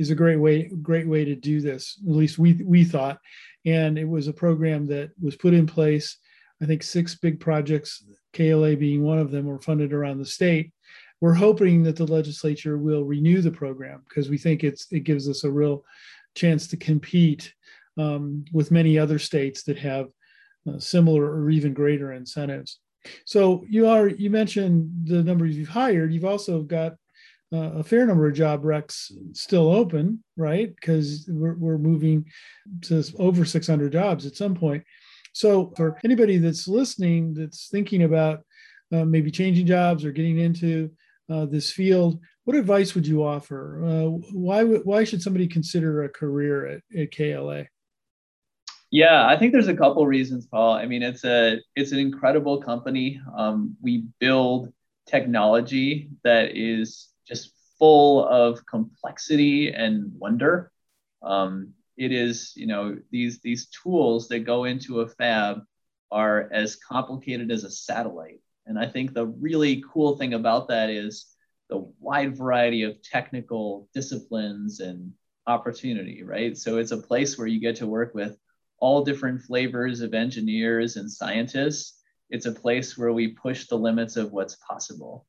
is 0.01 0.11
a 0.11 0.15
great 0.15 0.39
way 0.39 0.71
great 0.81 1.07
way 1.07 1.27
to 1.27 1.37
do 1.37 1.61
this. 1.61 2.01
At 2.09 2.17
least 2.17 2.39
we 2.39 2.55
we 2.65 2.85
thought, 2.85 3.19
and 3.67 3.99
it 3.99 4.09
was 4.09 4.29
a 4.29 4.33
program 4.33 4.87
that 4.87 5.11
was 5.21 5.37
put 5.37 5.53
in 5.53 5.67
place. 5.67 6.17
I 6.63 6.67
think 6.67 6.83
six 6.83 7.15
big 7.15 7.39
projects, 7.39 8.03
KLA 8.33 8.77
being 8.77 9.03
one 9.03 9.19
of 9.19 9.31
them, 9.31 9.45
were 9.45 9.61
funded 9.61 9.93
around 9.93 10.19
the 10.19 10.25
state. 10.25 10.73
We're 11.21 11.35
hoping 11.35 11.83
that 11.83 11.97
the 11.97 12.07
legislature 12.07 12.79
will 12.79 13.05
renew 13.05 13.43
the 13.43 13.51
program 13.51 14.03
because 14.09 14.31
we 14.31 14.39
think 14.39 14.65
it's 14.65 14.87
it 14.91 15.01
gives 15.01 15.29
us 15.29 15.45
a 15.45 15.51
real 15.51 15.85
chance 16.35 16.67
to 16.69 16.79
compete 16.79 17.53
um, 17.99 18.47
with 18.55 18.71
many 18.71 18.99
other 18.99 19.19
states 19.19 19.65
that 19.65 19.79
have 19.79 20.09
uh, 20.67 20.79
similar 20.79 21.25
or 21.25 21.51
even 21.51 21.75
greater 21.75 22.13
incentives. 22.13 22.81
So 23.27 23.67
you 23.69 23.87
are 23.87 24.09
you 24.09 24.31
mentioned 24.31 24.91
the 25.05 25.23
numbers 25.23 25.59
you've 25.59 25.69
hired. 25.69 26.15
You've 26.15 26.25
also 26.25 26.63
got 26.63 26.95
uh, 27.53 27.73
a 27.79 27.83
fair 27.83 28.07
number 28.07 28.29
of 28.29 28.35
job 28.35 28.63
recs 28.63 29.11
still 29.33 29.71
open, 29.71 30.23
right? 30.37 30.75
Because 30.75 31.29
we're, 31.29 31.55
we're 31.55 31.79
moving 31.79 32.27
to 32.83 33.05
over 33.19 33.45
600 33.45 33.93
jobs 33.93 34.27
at 34.27 34.37
some 34.37 34.55
point. 34.55 34.85
So, 35.33 35.73
for 35.77 35.99
anybody 36.05 36.39
that's 36.39 36.69
listening, 36.69 37.35
that's 37.35 37.69
thinking 37.69 38.03
about 38.03 38.41
uh, 38.93 39.05
maybe 39.05 39.31
changing 39.31 39.67
jobs 39.67 40.05
or 40.05 40.13
getting 40.13 40.39
into 40.39 40.91
uh, 41.29 41.47
this 41.47 41.71
field, 41.71 42.21
what 42.45 42.57
advice 42.57 42.95
would 42.95 43.07
you 43.07 43.25
offer? 43.25 43.85
Uh, 43.85 44.07
why 44.33 44.65
why 44.65 45.05
should 45.05 45.23
somebody 45.23 45.47
consider 45.47 46.03
a 46.03 46.09
career 46.09 46.67
at, 46.67 46.83
at 46.99 47.15
KLA? 47.15 47.65
Yeah, 48.91 49.25
I 49.25 49.37
think 49.37 49.53
there's 49.53 49.69
a 49.69 49.77
couple 49.77 50.05
reasons, 50.07 50.47
Paul. 50.47 50.73
I 50.73 50.87
mean, 50.87 51.03
it's 51.03 51.25
a 51.25 51.61
it's 51.77 51.93
an 51.93 51.99
incredible 51.99 52.61
company. 52.61 53.21
Um, 53.37 53.77
we 53.81 54.07
build 54.19 54.73
technology 55.07 56.11
that 56.25 56.57
is 56.57 57.10
just 57.31 57.55
full 57.79 58.27
of 58.29 58.67
complexity 58.67 59.73
and 59.73 60.13
wonder. 60.19 60.71
Um, 61.23 61.73
it 61.97 62.13
is, 62.13 62.53
you 62.57 62.67
know, 62.67 62.99
these 63.11 63.41
these 63.41 63.69
tools 63.69 64.29
that 64.29 64.41
go 64.41 64.65
into 64.65 65.01
a 65.01 65.09
fab 65.09 65.63
are 66.11 66.49
as 66.53 66.77
complicated 66.77 67.51
as 67.51 67.65
a 67.65 67.71
satellite. 67.71 68.41
And 68.67 68.79
I 68.79 68.87
think 68.87 69.15
the 69.15 69.27
really 69.27 69.83
cool 69.93 70.17
thing 70.17 70.35
about 70.35 70.69
that 70.69 70.91
is 70.91 71.27
the 71.69 71.91
wide 72.01 72.37
variety 72.37 72.83
of 72.83 73.01
technical 73.03 73.89
disciplines 73.95 74.81
and 74.81 75.13
opportunity, 75.47 76.23
right? 76.23 76.57
So 76.57 76.79
it's 76.79 76.91
a 76.91 76.99
place 76.99 77.39
where 77.39 77.47
you 77.47 77.61
get 77.61 77.77
to 77.77 77.87
work 77.87 78.15
with 78.15 78.37
all 78.79 79.05
different 79.05 79.43
flavors 79.43 80.01
of 80.01 80.15
engineers 80.15 80.97
and 80.97 81.11
scientists. 81.11 82.01
It's 82.31 82.47
a 82.47 82.53
place 82.53 82.97
where 82.97 83.13
we 83.13 83.29
push 83.29 83.67
the 83.67 83.79
limits 83.79 84.17
of 84.17 84.33
what's 84.33 84.57
possible. 84.57 85.27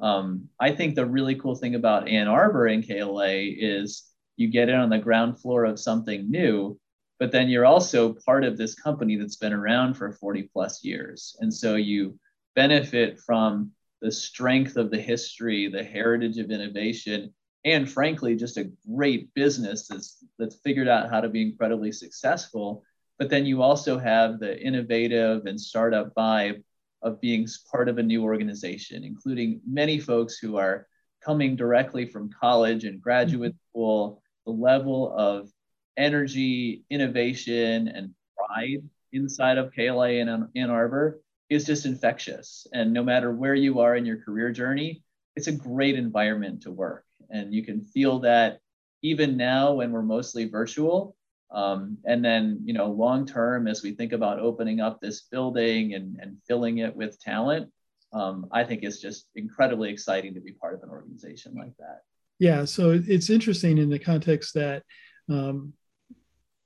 Um, 0.00 0.48
I 0.58 0.72
think 0.72 0.94
the 0.94 1.06
really 1.06 1.34
cool 1.34 1.54
thing 1.54 1.74
about 1.74 2.08
Ann 2.08 2.28
Arbor 2.28 2.66
and 2.66 2.86
KLA 2.86 3.32
is 3.58 4.04
you 4.36 4.48
get 4.48 4.68
in 4.68 4.76
on 4.76 4.88
the 4.88 4.98
ground 4.98 5.38
floor 5.38 5.64
of 5.64 5.78
something 5.78 6.30
new, 6.30 6.78
but 7.18 7.30
then 7.30 7.48
you're 7.48 7.66
also 7.66 8.14
part 8.14 8.44
of 8.44 8.56
this 8.56 8.74
company 8.74 9.16
that's 9.16 9.36
been 9.36 9.52
around 9.52 9.94
for 9.94 10.12
40 10.12 10.48
plus 10.52 10.82
years. 10.82 11.36
And 11.40 11.52
so 11.52 11.76
you 11.76 12.18
benefit 12.54 13.20
from 13.20 13.72
the 14.00 14.10
strength 14.10 14.76
of 14.76 14.90
the 14.90 15.00
history, 15.00 15.68
the 15.68 15.84
heritage 15.84 16.38
of 16.38 16.50
innovation, 16.50 17.34
and 17.64 17.90
frankly, 17.90 18.36
just 18.36 18.56
a 18.56 18.70
great 18.90 19.32
business 19.34 19.86
that's, 19.86 20.24
that's 20.38 20.56
figured 20.64 20.88
out 20.88 21.10
how 21.10 21.20
to 21.20 21.28
be 21.28 21.42
incredibly 21.42 21.92
successful. 21.92 22.82
But 23.18 23.28
then 23.28 23.44
you 23.44 23.60
also 23.60 23.98
have 23.98 24.40
the 24.40 24.58
innovative 24.58 25.44
and 25.44 25.60
startup 25.60 26.14
vibe 26.14 26.62
of 27.02 27.20
being 27.20 27.46
part 27.70 27.88
of 27.88 27.98
a 27.98 28.02
new 28.02 28.22
organization, 28.22 29.04
including 29.04 29.60
many 29.66 29.98
folks 29.98 30.38
who 30.38 30.56
are 30.56 30.86
coming 31.24 31.56
directly 31.56 32.06
from 32.06 32.30
college 32.30 32.84
and 32.84 33.00
graduate 33.00 33.52
mm-hmm. 33.52 33.70
school, 33.70 34.22
the 34.46 34.52
level 34.52 35.14
of 35.16 35.50
energy, 35.96 36.84
innovation, 36.90 37.88
and 37.88 38.14
pride 38.36 38.82
inside 39.12 39.58
of 39.58 39.72
KLA 39.72 40.20
and 40.20 40.48
Ann 40.54 40.70
Arbor 40.70 41.20
is 41.48 41.64
just 41.64 41.84
infectious. 41.84 42.66
And 42.72 42.92
no 42.92 43.02
matter 43.02 43.32
where 43.32 43.54
you 43.54 43.80
are 43.80 43.96
in 43.96 44.06
your 44.06 44.18
career 44.18 44.50
journey, 44.52 45.02
it's 45.36 45.48
a 45.48 45.52
great 45.52 45.96
environment 45.96 46.62
to 46.62 46.70
work. 46.70 47.04
And 47.28 47.52
you 47.52 47.64
can 47.64 47.82
feel 47.82 48.20
that 48.20 48.60
even 49.02 49.36
now 49.36 49.74
when 49.74 49.92
we're 49.92 50.02
mostly 50.02 50.48
virtual, 50.48 51.16
um, 51.52 51.98
and 52.04 52.24
then, 52.24 52.60
you 52.64 52.72
know, 52.72 52.90
long 52.90 53.26
term, 53.26 53.66
as 53.66 53.82
we 53.82 53.92
think 53.92 54.12
about 54.12 54.38
opening 54.38 54.80
up 54.80 55.00
this 55.00 55.22
building 55.22 55.94
and, 55.94 56.16
and 56.20 56.36
filling 56.46 56.78
it 56.78 56.94
with 56.94 57.20
talent, 57.20 57.70
um, 58.12 58.46
I 58.52 58.64
think 58.64 58.82
it's 58.82 59.00
just 59.00 59.26
incredibly 59.34 59.90
exciting 59.90 60.34
to 60.34 60.40
be 60.40 60.52
part 60.52 60.74
of 60.74 60.82
an 60.82 60.90
organization 60.90 61.54
like 61.54 61.76
that. 61.78 62.02
Yeah, 62.38 62.64
so 62.64 63.00
it's 63.06 63.30
interesting 63.30 63.78
in 63.78 63.90
the 63.90 63.98
context 63.98 64.54
that, 64.54 64.84
um, 65.28 65.72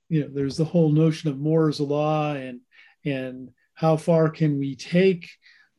you 0.07 0.21
know, 0.21 0.29
there's 0.31 0.57
the 0.57 0.65
whole 0.65 0.89
notion 0.89 1.29
of 1.29 1.39
Moore's 1.39 1.79
law 1.79 2.33
and 2.33 2.61
and 3.03 3.49
how 3.73 3.97
far 3.97 4.29
can 4.29 4.57
we 4.57 4.75
take 4.75 5.29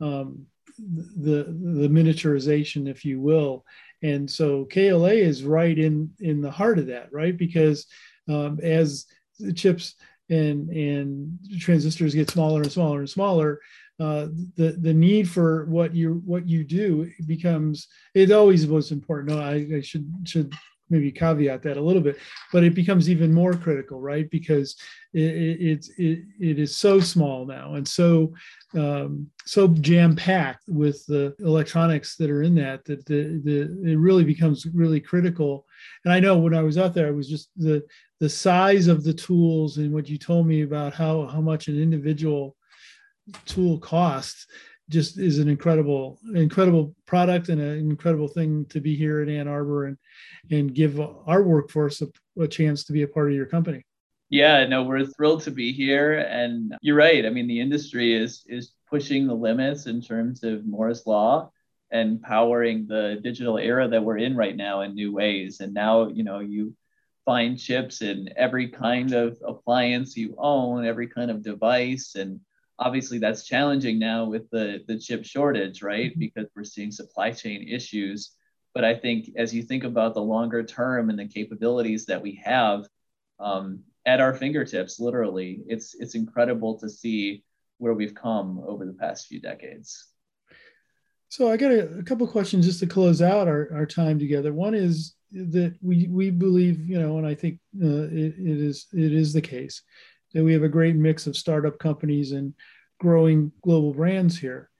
um, 0.00 0.46
the 0.78 1.44
the 1.44 1.88
miniaturization, 1.88 2.88
if 2.88 3.04
you 3.04 3.20
will, 3.20 3.64
and 4.02 4.30
so 4.30 4.66
KLA 4.66 5.12
is 5.12 5.44
right 5.44 5.76
in 5.78 6.10
in 6.20 6.40
the 6.40 6.50
heart 6.50 6.78
of 6.78 6.88
that, 6.88 7.08
right? 7.12 7.36
Because 7.36 7.86
um, 8.28 8.58
as 8.62 9.06
the 9.38 9.52
chips 9.52 9.94
and 10.28 10.68
and 10.70 11.38
transistors 11.60 12.14
get 12.14 12.30
smaller 12.30 12.62
and 12.62 12.72
smaller 12.72 13.00
and 13.00 13.10
smaller, 13.10 13.60
uh, 14.00 14.26
the 14.56 14.76
the 14.80 14.94
need 14.94 15.28
for 15.28 15.66
what 15.66 15.94
you 15.94 16.22
what 16.24 16.48
you 16.48 16.64
do 16.64 17.10
becomes 17.26 17.88
it 18.14 18.32
always 18.32 18.66
was 18.66 18.92
important. 18.92 19.30
No, 19.30 19.40
I, 19.40 19.66
I 19.76 19.80
should 19.80 20.10
should 20.24 20.52
maybe 20.88 21.10
caveat 21.10 21.62
that 21.62 21.76
a 21.76 21.80
little 21.80 22.02
bit, 22.02 22.16
but 22.52 22.62
it 22.62 22.74
becomes 22.74 23.10
even 23.10 23.32
more 23.32 23.54
critical, 23.54 24.00
right? 24.00 24.30
Because 24.30 24.76
it, 25.12 25.60
it, 25.60 25.86
it, 25.98 26.18
it 26.38 26.58
is 26.58 26.76
so 26.76 27.00
small 27.00 27.44
now 27.44 27.74
and 27.74 27.86
so 27.86 28.32
um, 28.76 29.28
so 29.46 29.68
jam 29.68 30.14
packed 30.14 30.64
with 30.68 31.04
the 31.06 31.34
electronics 31.40 32.16
that 32.16 32.30
are 32.30 32.42
in 32.42 32.54
that 32.56 32.84
that 32.84 33.06
the, 33.06 33.40
the 33.44 33.90
it 33.90 33.96
really 33.96 34.24
becomes 34.24 34.66
really 34.66 35.00
critical. 35.00 35.64
And 36.04 36.12
I 36.12 36.20
know 36.20 36.38
when 36.38 36.54
I 36.54 36.62
was 36.62 36.78
out 36.78 36.94
there, 36.94 37.06
I 37.06 37.12
was 37.12 37.28
just 37.28 37.50
the 37.56 37.82
the 38.20 38.28
size 38.28 38.88
of 38.88 39.04
the 39.04 39.12
tools 39.12 39.78
and 39.78 39.92
what 39.92 40.08
you 40.08 40.18
told 40.18 40.46
me 40.46 40.62
about 40.62 40.94
how 40.94 41.26
how 41.26 41.40
much 41.40 41.68
an 41.68 41.80
individual 41.80 42.56
tool 43.44 43.78
costs 43.78 44.46
just 44.88 45.18
is 45.18 45.38
an 45.38 45.48
incredible 45.48 46.18
incredible 46.34 46.94
product 47.06 47.48
and 47.48 47.60
an 47.60 47.78
incredible 47.78 48.28
thing 48.28 48.64
to 48.66 48.80
be 48.80 48.94
here 48.94 49.22
in 49.22 49.28
Ann 49.28 49.48
Arbor 49.48 49.86
and 49.86 49.98
and 50.50 50.74
give 50.74 51.00
our 51.00 51.42
workforce 51.42 52.02
a, 52.02 52.08
a 52.40 52.46
chance 52.46 52.84
to 52.84 52.92
be 52.92 53.02
a 53.02 53.08
part 53.08 53.30
of 53.30 53.36
your 53.36 53.46
company. 53.46 53.84
Yeah, 54.28 54.66
no, 54.66 54.82
we're 54.82 55.06
thrilled 55.06 55.42
to 55.42 55.50
be 55.50 55.72
here 55.72 56.18
and 56.18 56.74
you're 56.82 56.96
right. 56.96 57.24
I 57.24 57.30
mean, 57.30 57.46
the 57.46 57.60
industry 57.60 58.14
is 58.14 58.44
is 58.46 58.72
pushing 58.88 59.26
the 59.26 59.34
limits 59.34 59.86
in 59.86 60.00
terms 60.00 60.44
of 60.44 60.64
Moore's 60.64 61.06
law 61.06 61.50
and 61.90 62.20
powering 62.22 62.86
the 62.86 63.20
digital 63.22 63.58
era 63.58 63.88
that 63.88 64.02
we're 64.02 64.18
in 64.18 64.36
right 64.36 64.56
now 64.56 64.80
in 64.80 64.94
new 64.94 65.12
ways. 65.12 65.60
And 65.60 65.72
now, 65.72 66.08
you 66.08 66.24
know, 66.24 66.40
you 66.40 66.74
find 67.26 67.58
chips 67.58 68.00
in 68.00 68.30
every 68.36 68.68
kind 68.68 69.12
of 69.12 69.36
appliance 69.46 70.16
you 70.16 70.34
own, 70.38 70.86
every 70.86 71.08
kind 71.08 71.30
of 71.30 71.42
device 71.42 72.14
and 72.14 72.40
obviously 72.78 73.18
that's 73.18 73.44
challenging 73.44 73.98
now 73.98 74.24
with 74.24 74.48
the, 74.50 74.84
the 74.86 74.98
chip 74.98 75.24
shortage, 75.24 75.82
right? 75.82 76.10
Mm-hmm. 76.10 76.20
Because 76.20 76.46
we're 76.54 76.64
seeing 76.64 76.90
supply 76.90 77.32
chain 77.32 77.68
issues. 77.68 78.32
But 78.74 78.84
I 78.84 78.94
think 78.94 79.30
as 79.36 79.54
you 79.54 79.62
think 79.62 79.84
about 79.84 80.14
the 80.14 80.22
longer 80.22 80.62
term 80.62 81.08
and 81.10 81.18
the 81.18 81.26
capabilities 81.26 82.06
that 82.06 82.20
we 82.20 82.40
have 82.44 82.86
um, 83.40 83.80
at 84.04 84.20
our 84.20 84.34
fingertips, 84.34 85.00
literally, 85.00 85.62
it's 85.66 85.94
it's 85.94 86.14
incredible 86.14 86.78
to 86.80 86.88
see 86.88 87.42
where 87.78 87.94
we've 87.94 88.14
come 88.14 88.62
over 88.66 88.84
the 88.84 88.92
past 88.92 89.26
few 89.26 89.40
decades. 89.40 90.08
So 91.28 91.50
I 91.50 91.56
got 91.56 91.72
a, 91.72 91.98
a 91.98 92.02
couple 92.02 92.26
questions 92.26 92.66
just 92.66 92.80
to 92.80 92.86
close 92.86 93.20
out 93.20 93.48
our, 93.48 93.68
our 93.74 93.86
time 93.86 94.18
together. 94.18 94.52
One 94.52 94.74
is 94.74 95.14
that 95.32 95.76
we 95.82 96.06
we 96.08 96.30
believe, 96.30 96.88
you 96.88 97.00
know, 97.00 97.18
and 97.18 97.26
I 97.26 97.34
think 97.34 97.58
uh, 97.82 98.04
it, 98.04 98.34
it 98.38 98.58
is 98.60 98.86
it 98.92 99.12
is 99.12 99.32
the 99.32 99.40
case 99.40 99.82
that 100.32 100.44
we 100.44 100.52
have 100.52 100.62
a 100.62 100.68
great 100.68 100.96
mix 100.96 101.26
of 101.26 101.36
startup 101.36 101.78
companies 101.78 102.32
and 102.32 102.54
growing 103.00 103.52
global 103.62 103.92
brands 103.92 104.38
here. 104.38 104.70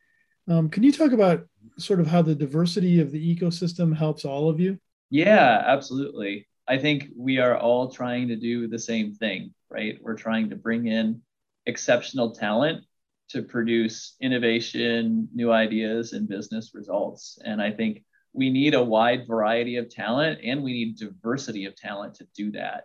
Um, 0.49 0.69
can 0.69 0.83
you 0.83 0.93
talk 0.93 1.13
about 1.13 1.47
sort 1.79 2.01
of 2.01 2.07
how 2.07 2.23
the 2.23 2.35
diversity 2.35 3.01
of 3.01 3.11
the 3.11 3.37
ecosystem 3.37 3.97
helps 3.97 4.25
all 4.25 4.49
of 4.49 4.61
you? 4.61 4.79
Yeah, 5.11 5.63
absolutely. 5.67 6.47
I 6.69 6.79
think 6.79 7.09
we 7.17 7.39
are 7.39 7.57
all 7.57 7.91
trying 7.91 8.29
to 8.29 8.37
do 8.37 8.69
the 8.69 8.79
same 8.79 9.13
thing, 9.13 9.53
right? 9.71 9.99
We're 10.01 10.17
trying 10.17 10.51
to 10.51 10.57
bring 10.57 10.87
in 10.87 11.23
exceptional 11.67 12.33
talent 12.33 12.85
to 13.31 13.43
produce 13.43 14.15
innovation, 14.21 15.29
new 15.35 15.53
ideas, 15.53 16.13
and 16.13 16.29
business 16.29 16.73
results. 16.75 17.39
And 17.45 17.61
I 17.61 17.73
think 17.73 18.05
we 18.33 18.51
need 18.51 18.75
a 18.75 18.83
wide 18.83 19.27
variety 19.27 19.77
of 19.77 19.89
talent 19.89 20.41
and 20.45 20.63
we 20.63 20.73
need 20.73 20.99
diversity 20.99 21.65
of 21.65 21.75
talent 21.75 22.15
to 22.17 22.27
do 22.37 22.53
that. 22.53 22.85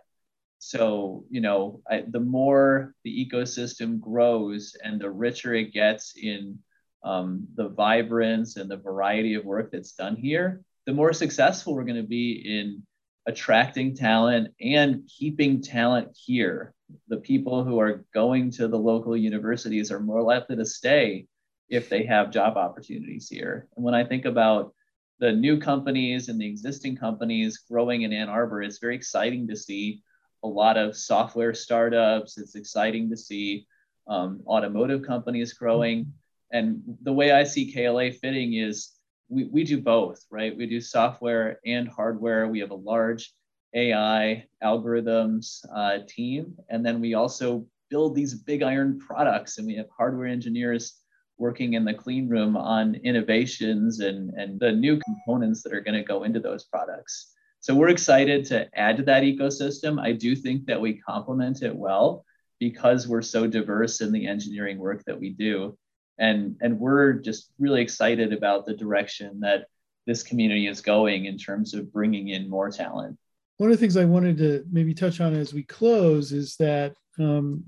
So, 0.58 1.24
you 1.28 1.40
know, 1.40 1.82
I, 1.90 2.04
the 2.08 2.20
more 2.20 2.94
the 3.04 3.28
ecosystem 3.28 4.00
grows 4.00 4.76
and 4.82 5.00
the 5.00 5.10
richer 5.10 5.54
it 5.54 5.72
gets 5.72 6.14
in 6.16 6.58
um, 7.04 7.48
the 7.54 7.68
vibrance 7.68 8.56
and 8.56 8.70
the 8.70 8.76
variety 8.76 9.34
of 9.34 9.44
work 9.44 9.72
that's 9.72 9.92
done 9.92 10.16
here, 10.16 10.62
the 10.86 10.92
more 10.92 11.12
successful 11.12 11.74
we're 11.74 11.84
going 11.84 11.96
to 11.96 12.08
be 12.08 12.32
in 12.32 12.82
attracting 13.26 13.94
talent 13.94 14.54
and 14.60 15.08
keeping 15.08 15.62
talent 15.62 16.16
here. 16.16 16.74
The 17.08 17.18
people 17.18 17.64
who 17.64 17.80
are 17.80 18.04
going 18.14 18.50
to 18.52 18.68
the 18.68 18.78
local 18.78 19.16
universities 19.16 19.90
are 19.90 20.00
more 20.00 20.22
likely 20.22 20.56
to 20.56 20.64
stay 20.64 21.26
if 21.68 21.88
they 21.88 22.04
have 22.04 22.30
job 22.30 22.56
opportunities 22.56 23.28
here. 23.28 23.68
And 23.76 23.84
when 23.84 23.94
I 23.94 24.04
think 24.04 24.24
about 24.24 24.74
the 25.18 25.32
new 25.32 25.58
companies 25.58 26.28
and 26.28 26.40
the 26.40 26.46
existing 26.46 26.96
companies 26.96 27.64
growing 27.70 28.02
in 28.02 28.12
Ann 28.12 28.28
Arbor, 28.28 28.62
it's 28.62 28.78
very 28.78 28.96
exciting 28.96 29.48
to 29.48 29.56
see 29.56 30.02
a 30.42 30.48
lot 30.48 30.76
of 30.76 30.96
software 30.96 31.54
startups. 31.54 32.38
It's 32.38 32.56
exciting 32.56 33.08
to 33.10 33.16
see 33.16 33.66
um, 34.08 34.40
automotive 34.46 35.02
companies 35.06 35.52
growing. 35.52 36.12
And 36.52 36.82
the 37.02 37.12
way 37.12 37.32
I 37.32 37.44
see 37.44 37.72
KLA 37.72 38.12
fitting 38.12 38.54
is 38.54 38.90
we, 39.28 39.44
we 39.44 39.64
do 39.64 39.80
both, 39.80 40.20
right? 40.30 40.56
We 40.56 40.66
do 40.66 40.80
software 40.80 41.60
and 41.64 41.88
hardware. 41.88 42.48
We 42.48 42.60
have 42.60 42.70
a 42.70 42.74
large 42.74 43.32
AI 43.74 44.44
algorithms 44.62 45.64
uh, 45.74 45.98
team. 46.06 46.56
And 46.68 46.84
then 46.84 47.00
we 47.00 47.14
also 47.14 47.66
build 47.90 48.14
these 48.14 48.34
big 48.34 48.62
iron 48.62 48.98
products, 48.98 49.58
and 49.58 49.66
we 49.66 49.76
have 49.76 49.86
hardware 49.96 50.26
engineers 50.26 50.98
working 51.38 51.74
in 51.74 51.84
the 51.84 51.94
clean 51.94 52.28
room 52.28 52.56
on 52.56 52.94
innovations 52.96 54.00
and, 54.00 54.30
and 54.34 54.60
the 54.60 54.72
new 54.72 54.98
components 54.98 55.62
that 55.62 55.72
are 55.72 55.80
going 55.80 55.96
to 55.96 56.04
go 56.04 56.22
into 56.22 56.40
those 56.40 56.64
products. 56.64 57.34
So 57.60 57.74
we're 57.74 57.90
excited 57.90 58.44
to 58.46 58.68
add 58.78 58.96
to 58.98 59.02
that 59.04 59.22
ecosystem. 59.22 60.00
I 60.00 60.12
do 60.12 60.34
think 60.34 60.66
that 60.66 60.80
we 60.80 60.94
complement 60.94 61.62
it 61.62 61.74
well 61.74 62.24
because 62.58 63.08
we're 63.08 63.22
so 63.22 63.46
diverse 63.46 64.00
in 64.00 64.12
the 64.12 64.26
engineering 64.26 64.78
work 64.78 65.04
that 65.04 65.18
we 65.18 65.30
do. 65.30 65.76
And, 66.18 66.56
and 66.60 66.78
we're 66.78 67.14
just 67.14 67.50
really 67.58 67.82
excited 67.82 68.32
about 68.32 68.66
the 68.66 68.74
direction 68.74 69.40
that 69.40 69.66
this 70.06 70.22
community 70.22 70.66
is 70.66 70.80
going 70.80 71.26
in 71.26 71.38
terms 71.38 71.74
of 71.74 71.92
bringing 71.92 72.28
in 72.28 72.48
more 72.48 72.70
talent. 72.70 73.18
One 73.58 73.70
of 73.70 73.76
the 73.76 73.80
things 73.80 73.96
I 73.96 74.04
wanted 74.04 74.38
to 74.38 74.64
maybe 74.70 74.94
touch 74.94 75.20
on 75.20 75.34
as 75.34 75.54
we 75.54 75.62
close 75.62 76.32
is 76.32 76.56
that 76.56 76.94
um, 77.18 77.62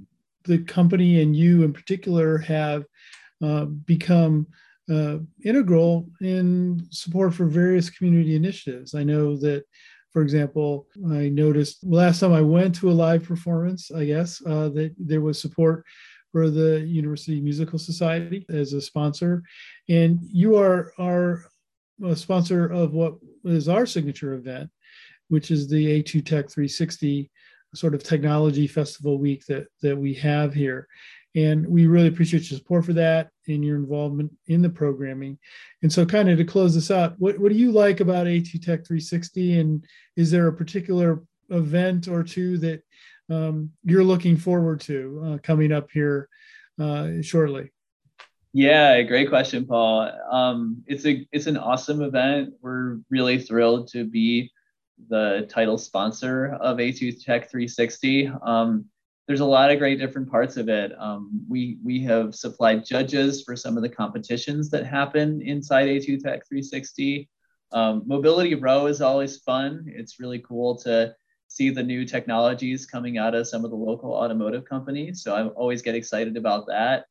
the 0.44 0.59
company 0.59 1.23
and 1.23 1.37
you 1.37 1.62
in 1.62 1.73
particular 1.73 2.38
have 2.38 2.85
uh, 3.42 3.64
become 3.64 4.47
uh, 4.90 5.18
integral 5.44 6.09
in 6.20 6.87
support 6.90 7.35
for 7.35 7.47
various 7.47 7.90
community 7.90 8.37
initiatives. 8.37 8.94
I 8.94 9.05
know 9.05 9.37
that, 9.38 9.64
for 10.12 10.23
example, 10.23 10.87
I 11.11 11.29
noticed 11.29 11.85
last 11.85 12.20
time 12.20 12.33
I 12.33 12.40
went 12.40 12.75
to 12.77 12.90
a 12.90 12.92
live 12.92 13.25
performance, 13.25 13.90
I 13.90 14.05
guess, 14.05 14.42
uh, 14.47 14.68
that 14.70 14.94
there 14.99 15.20
was 15.20 15.40
support 15.40 15.85
for 16.33 16.51
the 16.51 16.81
University 16.81 17.40
Musical 17.40 17.79
Society 17.79 18.44
as 18.49 18.73
a 18.73 18.81
sponsor. 18.81 19.42
And 19.88 20.18
you 20.23 20.57
are, 20.57 20.92
are 20.99 21.44
a 22.05 22.16
sponsor 22.16 22.66
of 22.66 22.92
what 22.92 23.14
is 23.44 23.68
our 23.68 23.87
signature 23.87 24.35
event, 24.35 24.70
which 25.35 25.51
is 25.51 25.68
the 25.68 26.01
A2 26.01 26.25
Tech 26.25 26.49
360 26.49 27.29
sort 27.75 27.92
of 27.92 28.05
technology 28.05 28.68
festival 28.68 29.18
week 29.18 29.44
that, 29.47 29.66
that 29.83 29.99
we 29.99 30.14
have 30.14 30.55
here. 30.55 30.87
And 31.35 31.66
we 31.66 31.88
really 31.88 32.07
appreciate 32.07 32.49
your 32.49 32.57
support 32.57 32.85
for 32.85 32.92
that 32.92 33.31
and 33.49 33.64
your 33.64 33.77
involvement 33.77 34.31
in 34.47 34.62
the 34.62 34.70
programming. 34.70 35.37
And 35.83 35.92
so, 35.92 36.07
kind 36.07 36.31
of 36.31 36.38
to 36.38 36.44
close 36.44 36.77
this 36.77 36.92
out, 36.92 37.16
what, 37.18 37.37
what 37.40 37.51
do 37.51 37.59
you 37.59 37.73
like 37.73 37.99
about 37.99 38.29
A2 38.29 38.53
Tech 38.53 38.87
360? 38.87 39.59
And 39.59 39.85
is 40.14 40.31
there 40.31 40.47
a 40.47 40.53
particular 40.53 41.25
event 41.51 42.07
or 42.07 42.23
two 42.23 42.59
that 42.59 42.85
um, 43.29 43.70
you're 43.83 44.05
looking 44.05 44.37
forward 44.37 44.83
to 44.83 45.23
uh, 45.27 45.38
coming 45.38 45.73
up 45.73 45.90
here 45.90 46.29
uh, 46.81 47.20
shortly? 47.23 47.73
Yeah, 48.53 49.03
great 49.03 49.29
question, 49.29 49.66
Paul. 49.66 50.12
Um, 50.31 50.85
it's 50.87 51.05
a 51.05 51.27
it's 51.33 51.49
an 51.49 51.57
awesome 51.57 52.03
event. 52.03 52.55
We're 52.62 52.99
really 53.11 53.40
thrilled 53.40 53.88
to 53.88 54.05
be 54.05 54.53
the 55.09 55.47
title 55.51 55.79
sponsor 55.79 56.57
of 56.61 56.79
A2 56.79 57.23
Tech 57.25 57.51
360. 57.51 58.31
Um, 58.43 58.87
there's 59.27 59.40
a 59.40 59.45
lot 59.45 59.71
of 59.71 59.79
great 59.79 59.99
different 59.99 60.31
parts 60.31 60.57
of 60.57 60.69
it. 60.69 60.93
Um, 60.99 61.45
we 61.49 61.79
we 61.83 62.03
have 62.05 62.35
supplied 62.35 62.85
judges 62.85 63.43
for 63.43 63.57
some 63.57 63.77
of 63.77 63.83
the 63.83 63.88
competitions 63.88 64.71
that 64.71 64.87
happen 64.87 65.40
inside 65.40 65.88
A2 65.88 66.23
Tech 66.23 66.47
360. 66.47 67.29
Um, 67.73 68.03
Mobility 68.07 68.55
Row 68.55 68.87
is 68.87 69.01
always 69.01 69.38
fun. 69.38 69.85
It's 69.88 70.21
really 70.21 70.40
cool 70.40 70.77
to 70.81 71.14
see 71.49 71.71
the 71.71 71.83
new 71.83 72.05
technologies 72.05 72.87
coming 72.87 73.17
out 73.17 73.35
of 73.35 73.47
some 73.47 73.64
of 73.64 73.71
the 73.71 73.77
local 73.77 74.12
automotive 74.12 74.64
companies. 74.64 75.23
So 75.23 75.35
I 75.35 75.47
always 75.49 75.83
get 75.83 75.95
excited 75.95 76.37
about 76.37 76.67
that. 76.67 77.07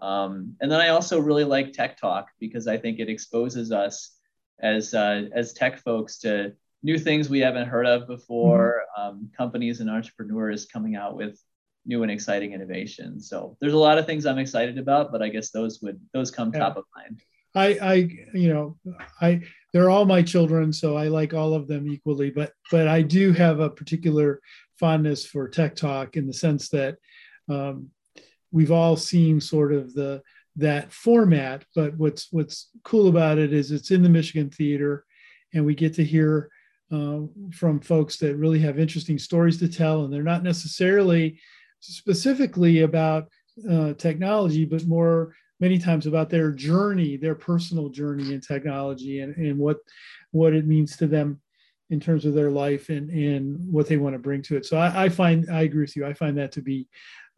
Um, 0.00 0.56
and 0.60 0.70
then 0.70 0.80
I 0.80 0.88
also 0.88 1.20
really 1.20 1.44
like 1.44 1.72
Tech 1.72 1.98
Talk 1.98 2.28
because 2.40 2.66
I 2.66 2.76
think 2.76 2.98
it 2.98 3.08
exposes 3.08 3.70
us 3.70 4.16
as 4.60 4.94
uh, 4.94 5.28
as 5.32 5.52
tech 5.52 5.78
folks 5.78 6.18
to 6.20 6.54
new 6.82 6.98
things 6.98 7.28
we 7.28 7.40
haven't 7.40 7.68
heard 7.68 7.86
of 7.86 8.06
before. 8.06 8.82
Mm-hmm. 8.98 9.08
Um, 9.08 9.30
companies 9.36 9.80
and 9.80 9.90
entrepreneurs 9.90 10.66
coming 10.66 10.96
out 10.96 11.16
with 11.16 11.40
new 11.86 12.02
and 12.02 12.12
exciting 12.12 12.52
innovation. 12.52 13.20
So 13.20 13.56
there's 13.60 13.72
a 13.72 13.78
lot 13.78 13.98
of 13.98 14.06
things 14.06 14.26
I'm 14.26 14.38
excited 14.38 14.78
about, 14.78 15.10
but 15.12 15.22
I 15.22 15.28
guess 15.28 15.50
those 15.50 15.80
would 15.82 16.00
those 16.12 16.30
come 16.30 16.50
yeah. 16.52 16.60
top 16.60 16.76
of 16.76 16.84
mind. 16.96 17.22
I, 17.54 17.66
I, 17.82 17.94
you 18.32 18.52
know, 18.52 18.76
I 19.20 19.42
they're 19.72 19.90
all 19.90 20.06
my 20.06 20.22
children, 20.22 20.72
so 20.72 20.96
I 20.96 21.08
like 21.08 21.34
all 21.34 21.54
of 21.54 21.68
them 21.68 21.88
equally. 21.88 22.30
But 22.30 22.52
but 22.70 22.88
I 22.88 23.02
do 23.02 23.32
have 23.32 23.60
a 23.60 23.70
particular 23.70 24.40
fondness 24.78 25.26
for 25.26 25.48
Tech 25.48 25.76
Talk 25.76 26.16
in 26.16 26.26
the 26.26 26.32
sense 26.32 26.68
that 26.70 26.96
um, 27.50 27.90
we've 28.50 28.72
all 28.72 28.96
seen 28.96 29.40
sort 29.40 29.72
of 29.72 29.92
the 29.92 30.22
that 30.56 30.92
format. 30.92 31.64
But 31.74 31.96
what's 31.96 32.28
what's 32.32 32.70
cool 32.84 33.08
about 33.08 33.38
it 33.38 33.52
is 33.52 33.70
it's 33.70 33.90
in 33.90 34.02
the 34.02 34.08
Michigan 34.08 34.50
Theater, 34.50 35.04
and 35.52 35.66
we 35.66 35.74
get 35.74 35.94
to 35.94 36.04
hear 36.04 36.50
uh, 36.92 37.20
from 37.52 37.80
folks 37.80 38.18
that 38.18 38.36
really 38.36 38.58
have 38.60 38.78
interesting 38.78 39.18
stories 39.18 39.58
to 39.58 39.68
tell, 39.68 40.04
and 40.04 40.12
they're 40.12 40.22
not 40.22 40.42
necessarily 40.42 41.40
specifically 41.80 42.82
about 42.82 43.28
uh, 43.70 43.92
technology, 43.94 44.64
but 44.64 44.86
more 44.86 45.34
many 45.60 45.78
times 45.78 46.06
about 46.06 46.28
their 46.30 46.52
journey, 46.52 47.16
their 47.16 47.34
personal 47.34 47.88
journey 47.88 48.34
in 48.34 48.40
technology, 48.40 49.20
and, 49.20 49.36
and 49.36 49.58
what 49.58 49.78
what 50.30 50.52
it 50.54 50.66
means 50.66 50.96
to 50.96 51.06
them. 51.06 51.40
in 51.90 52.00
terms 52.00 52.24
of 52.24 52.34
their 52.34 52.50
life 52.50 52.88
and 52.88 53.10
and 53.10 53.70
what 53.70 53.86
they 53.86 53.98
want 53.98 54.14
to 54.14 54.18
bring 54.18 54.42
to 54.42 54.56
it. 54.56 54.64
So 54.64 54.76
I, 54.78 55.04
I 55.04 55.08
find 55.08 55.50
I 55.50 55.62
agree 55.62 55.82
with 55.82 55.96
you. 55.96 56.06
I 56.06 56.14
find 56.14 56.36
that 56.38 56.52
to 56.52 56.62
be 56.62 56.88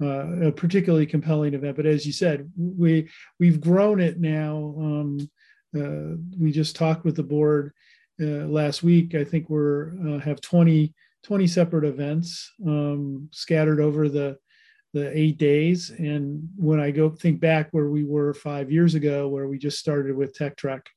uh, 0.00 0.48
a 0.48 0.52
particularly 0.52 1.06
compelling 1.06 1.54
event. 1.54 1.76
But 1.76 1.86
as 1.86 2.06
you 2.06 2.12
said, 2.12 2.50
we 2.56 3.08
we've 3.40 3.60
grown 3.60 4.00
it 4.00 4.20
now. 4.20 4.74
Um, 4.78 5.30
uh, 5.76 6.16
we 6.38 6.52
just 6.52 6.76
talked 6.76 7.04
with 7.04 7.16
the 7.16 7.22
board 7.24 7.72
uh, 8.20 8.46
last 8.46 8.82
week. 8.82 9.14
I 9.14 9.24
think 9.24 9.48
we're 9.48 9.92
uh, 10.06 10.18
have 10.20 10.40
20, 10.40 10.92
20 11.22 11.46
separate 11.46 11.84
events 11.84 12.52
um, 12.66 13.28
scattered 13.32 13.80
over 13.80 14.08
the 14.08 14.38
the 14.92 15.10
eight 15.18 15.38
days. 15.38 15.90
And 15.90 16.48
when 16.56 16.78
I 16.78 16.92
go 16.92 17.10
think 17.10 17.40
back 17.40 17.68
where 17.72 17.88
we 17.88 18.04
were 18.04 18.32
five 18.32 18.70
years 18.70 18.94
ago, 18.94 19.26
where 19.26 19.48
we 19.48 19.58
just 19.58 19.80
started 19.80 20.14
with 20.14 20.34
Tech 20.34 20.56
Trek, 20.56 20.88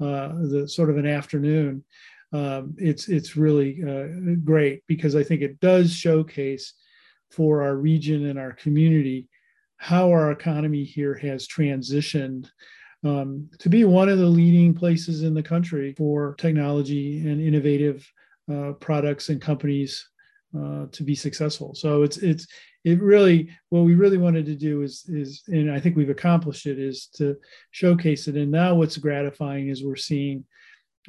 uh, 0.00 0.28
the 0.48 0.68
sort 0.68 0.88
of 0.88 0.98
an 0.98 1.06
afternoon, 1.06 1.84
um, 2.32 2.76
it's 2.78 3.08
it's 3.08 3.36
really 3.36 3.82
uh, 3.82 4.36
great 4.44 4.84
because 4.86 5.16
I 5.16 5.24
think 5.24 5.42
it 5.42 5.58
does 5.58 5.92
showcase 5.92 6.74
for 7.30 7.62
our 7.62 7.74
region 7.74 8.26
and 8.26 8.38
our 8.38 8.52
community 8.52 9.28
how 9.80 10.10
our 10.10 10.30
economy 10.30 10.84
here 10.84 11.14
has 11.14 11.48
transitioned 11.48 12.50
um, 13.04 13.48
to 13.58 13.68
be 13.68 13.84
one 13.84 14.08
of 14.08 14.18
the 14.18 14.26
leading 14.26 14.74
places 14.74 15.22
in 15.22 15.34
the 15.34 15.42
country 15.42 15.94
for 15.96 16.34
technology 16.34 17.26
and 17.26 17.40
innovative 17.40 18.06
uh, 18.52 18.72
products 18.72 19.28
and 19.28 19.40
companies 19.40 20.06
uh, 20.56 20.86
to 20.92 21.02
be 21.02 21.14
successful. 21.14 21.74
So 21.74 22.02
it's 22.02 22.18
it's 22.18 22.46
it 22.84 23.00
really 23.00 23.50
what 23.68 23.82
we 23.82 23.94
really 23.94 24.18
wanted 24.18 24.46
to 24.46 24.56
do 24.56 24.82
is 24.82 25.04
is 25.08 25.42
and 25.48 25.70
I 25.70 25.80
think 25.80 25.96
we've 25.96 26.10
accomplished 26.10 26.66
it 26.66 26.78
is 26.78 27.06
to 27.16 27.36
showcase 27.70 28.28
it. 28.28 28.36
And 28.36 28.50
now 28.50 28.74
what's 28.74 28.96
gratifying 28.96 29.68
is 29.68 29.84
we're 29.84 29.96
seeing 29.96 30.44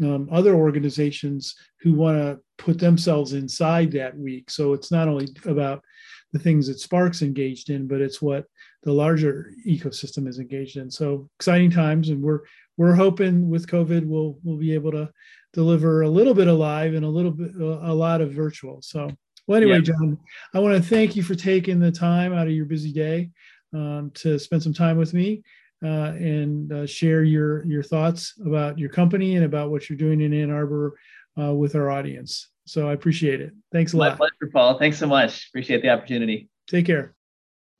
um, 0.02 0.30
other 0.32 0.56
organizations 0.56 1.56
who 1.82 1.94
want 1.94 2.18
to 2.18 2.40
put 2.58 2.80
themselves 2.80 3.34
inside 3.34 3.92
that 3.92 4.18
week. 4.18 4.50
So 4.50 4.74
it's 4.74 4.92
not 4.92 5.08
only 5.08 5.28
about 5.46 5.84
the 6.34 6.40
things 6.40 6.68
that 6.68 6.80
Spark's 6.80 7.22
engaged 7.22 7.70
in, 7.70 7.88
but 7.88 8.02
it's 8.02 8.22
what 8.22 8.46
the 8.84 8.92
larger 8.92 9.52
ecosystem 9.68 10.28
is 10.28 10.40
engaged 10.40 10.78
in. 10.78 10.90
So 10.90 11.30
exciting 11.40 11.72
times, 11.72 12.10
and 12.10 12.22
we're 12.22 12.42
we're 12.78 12.96
hoping 12.96 13.50
with 13.50 13.68
COVID 13.68 14.06
we'll 14.06 14.38
we'll 14.44 14.58
be 14.58 14.74
able 14.74 14.92
to 14.92 15.10
deliver 15.54 16.02
a 16.02 16.10
little 16.10 16.34
bit 16.34 16.48
of 16.48 16.58
live 16.58 16.94
and 16.94 17.06
a 17.06 17.10
little 17.10 17.32
bit 17.32 17.56
a 17.56 17.94
lot 17.94 18.22
of 18.22 18.32
virtual. 18.32 18.82
So 18.82 19.10
well, 19.48 19.58
anyway, 19.58 19.78
yeah. 19.78 19.82
John, 19.82 20.18
I 20.54 20.60
want 20.60 20.82
to 20.82 20.90
thank 20.90 21.16
you 21.16 21.24
for 21.24 21.36
taking 21.36 21.80
the 21.80 21.92
time 21.92 22.34
out 22.34 22.48
of 22.48 22.54
your 22.54 22.66
busy 22.66 22.94
day 22.94 23.30
um, 23.74 24.12
to 24.16 24.40
spend 24.40 24.64
some 24.64 24.74
time 24.74 24.98
with 24.98 25.14
me 25.14 25.44
uh, 25.84 26.14
and 26.16 26.72
uh, 26.72 26.86
share 26.86 27.24
your 27.24 27.66
your 27.66 27.84
thoughts 27.84 28.34
about 28.46 28.78
your 28.78 28.90
company 28.90 29.36
and 29.36 29.46
about 29.46 29.72
what 29.72 29.90
you're 29.90 29.98
doing 29.98 30.22
in 30.22 30.34
Ann 30.34 30.52
Arbor 30.52 30.98
uh, 31.40 31.54
with 31.54 31.76
our 31.76 31.90
audience. 31.90 32.51
So 32.66 32.88
I 32.90 32.94
appreciate 32.94 33.42
it. 33.42 33.54
Thanks 33.72 33.94
a 33.94 33.98
My 33.98 34.10
lot. 34.10 34.20
My 34.20 34.28
pleasure, 34.28 34.52
Paul. 34.52 34.78
Thanks 34.78 34.98
so 34.98 35.08
much. 35.08 35.48
Appreciate 35.50 35.82
the 35.82 35.90
opportunity. 35.90 36.50
Take 36.68 36.86
care. 36.86 37.14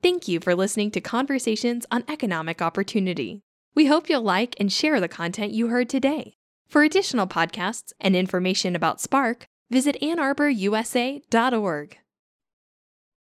Thank 0.02 0.28
you 0.28 0.40
for 0.40 0.56
listening 0.56 0.90
to 0.92 1.02
Conversations 1.02 1.86
on 1.92 2.04
Economic 2.08 2.62
Opportunity. 2.62 3.42
We 3.76 3.86
hope 3.86 4.10
you'll 4.10 4.22
like 4.22 4.56
and 4.60 4.72
share 4.72 5.00
the 5.00 5.08
content 5.08 5.54
you 5.54 5.68
heard 5.68 5.90
today. 5.90 6.36
For 6.68 6.84
additional 6.84 7.28
podcasts 7.28 7.94
and 8.00 8.16
information 8.16 8.76
about 8.76 9.00
Spark, 9.00 9.46
visit 9.70 9.96
AnnArborUSA.org. 10.02 11.98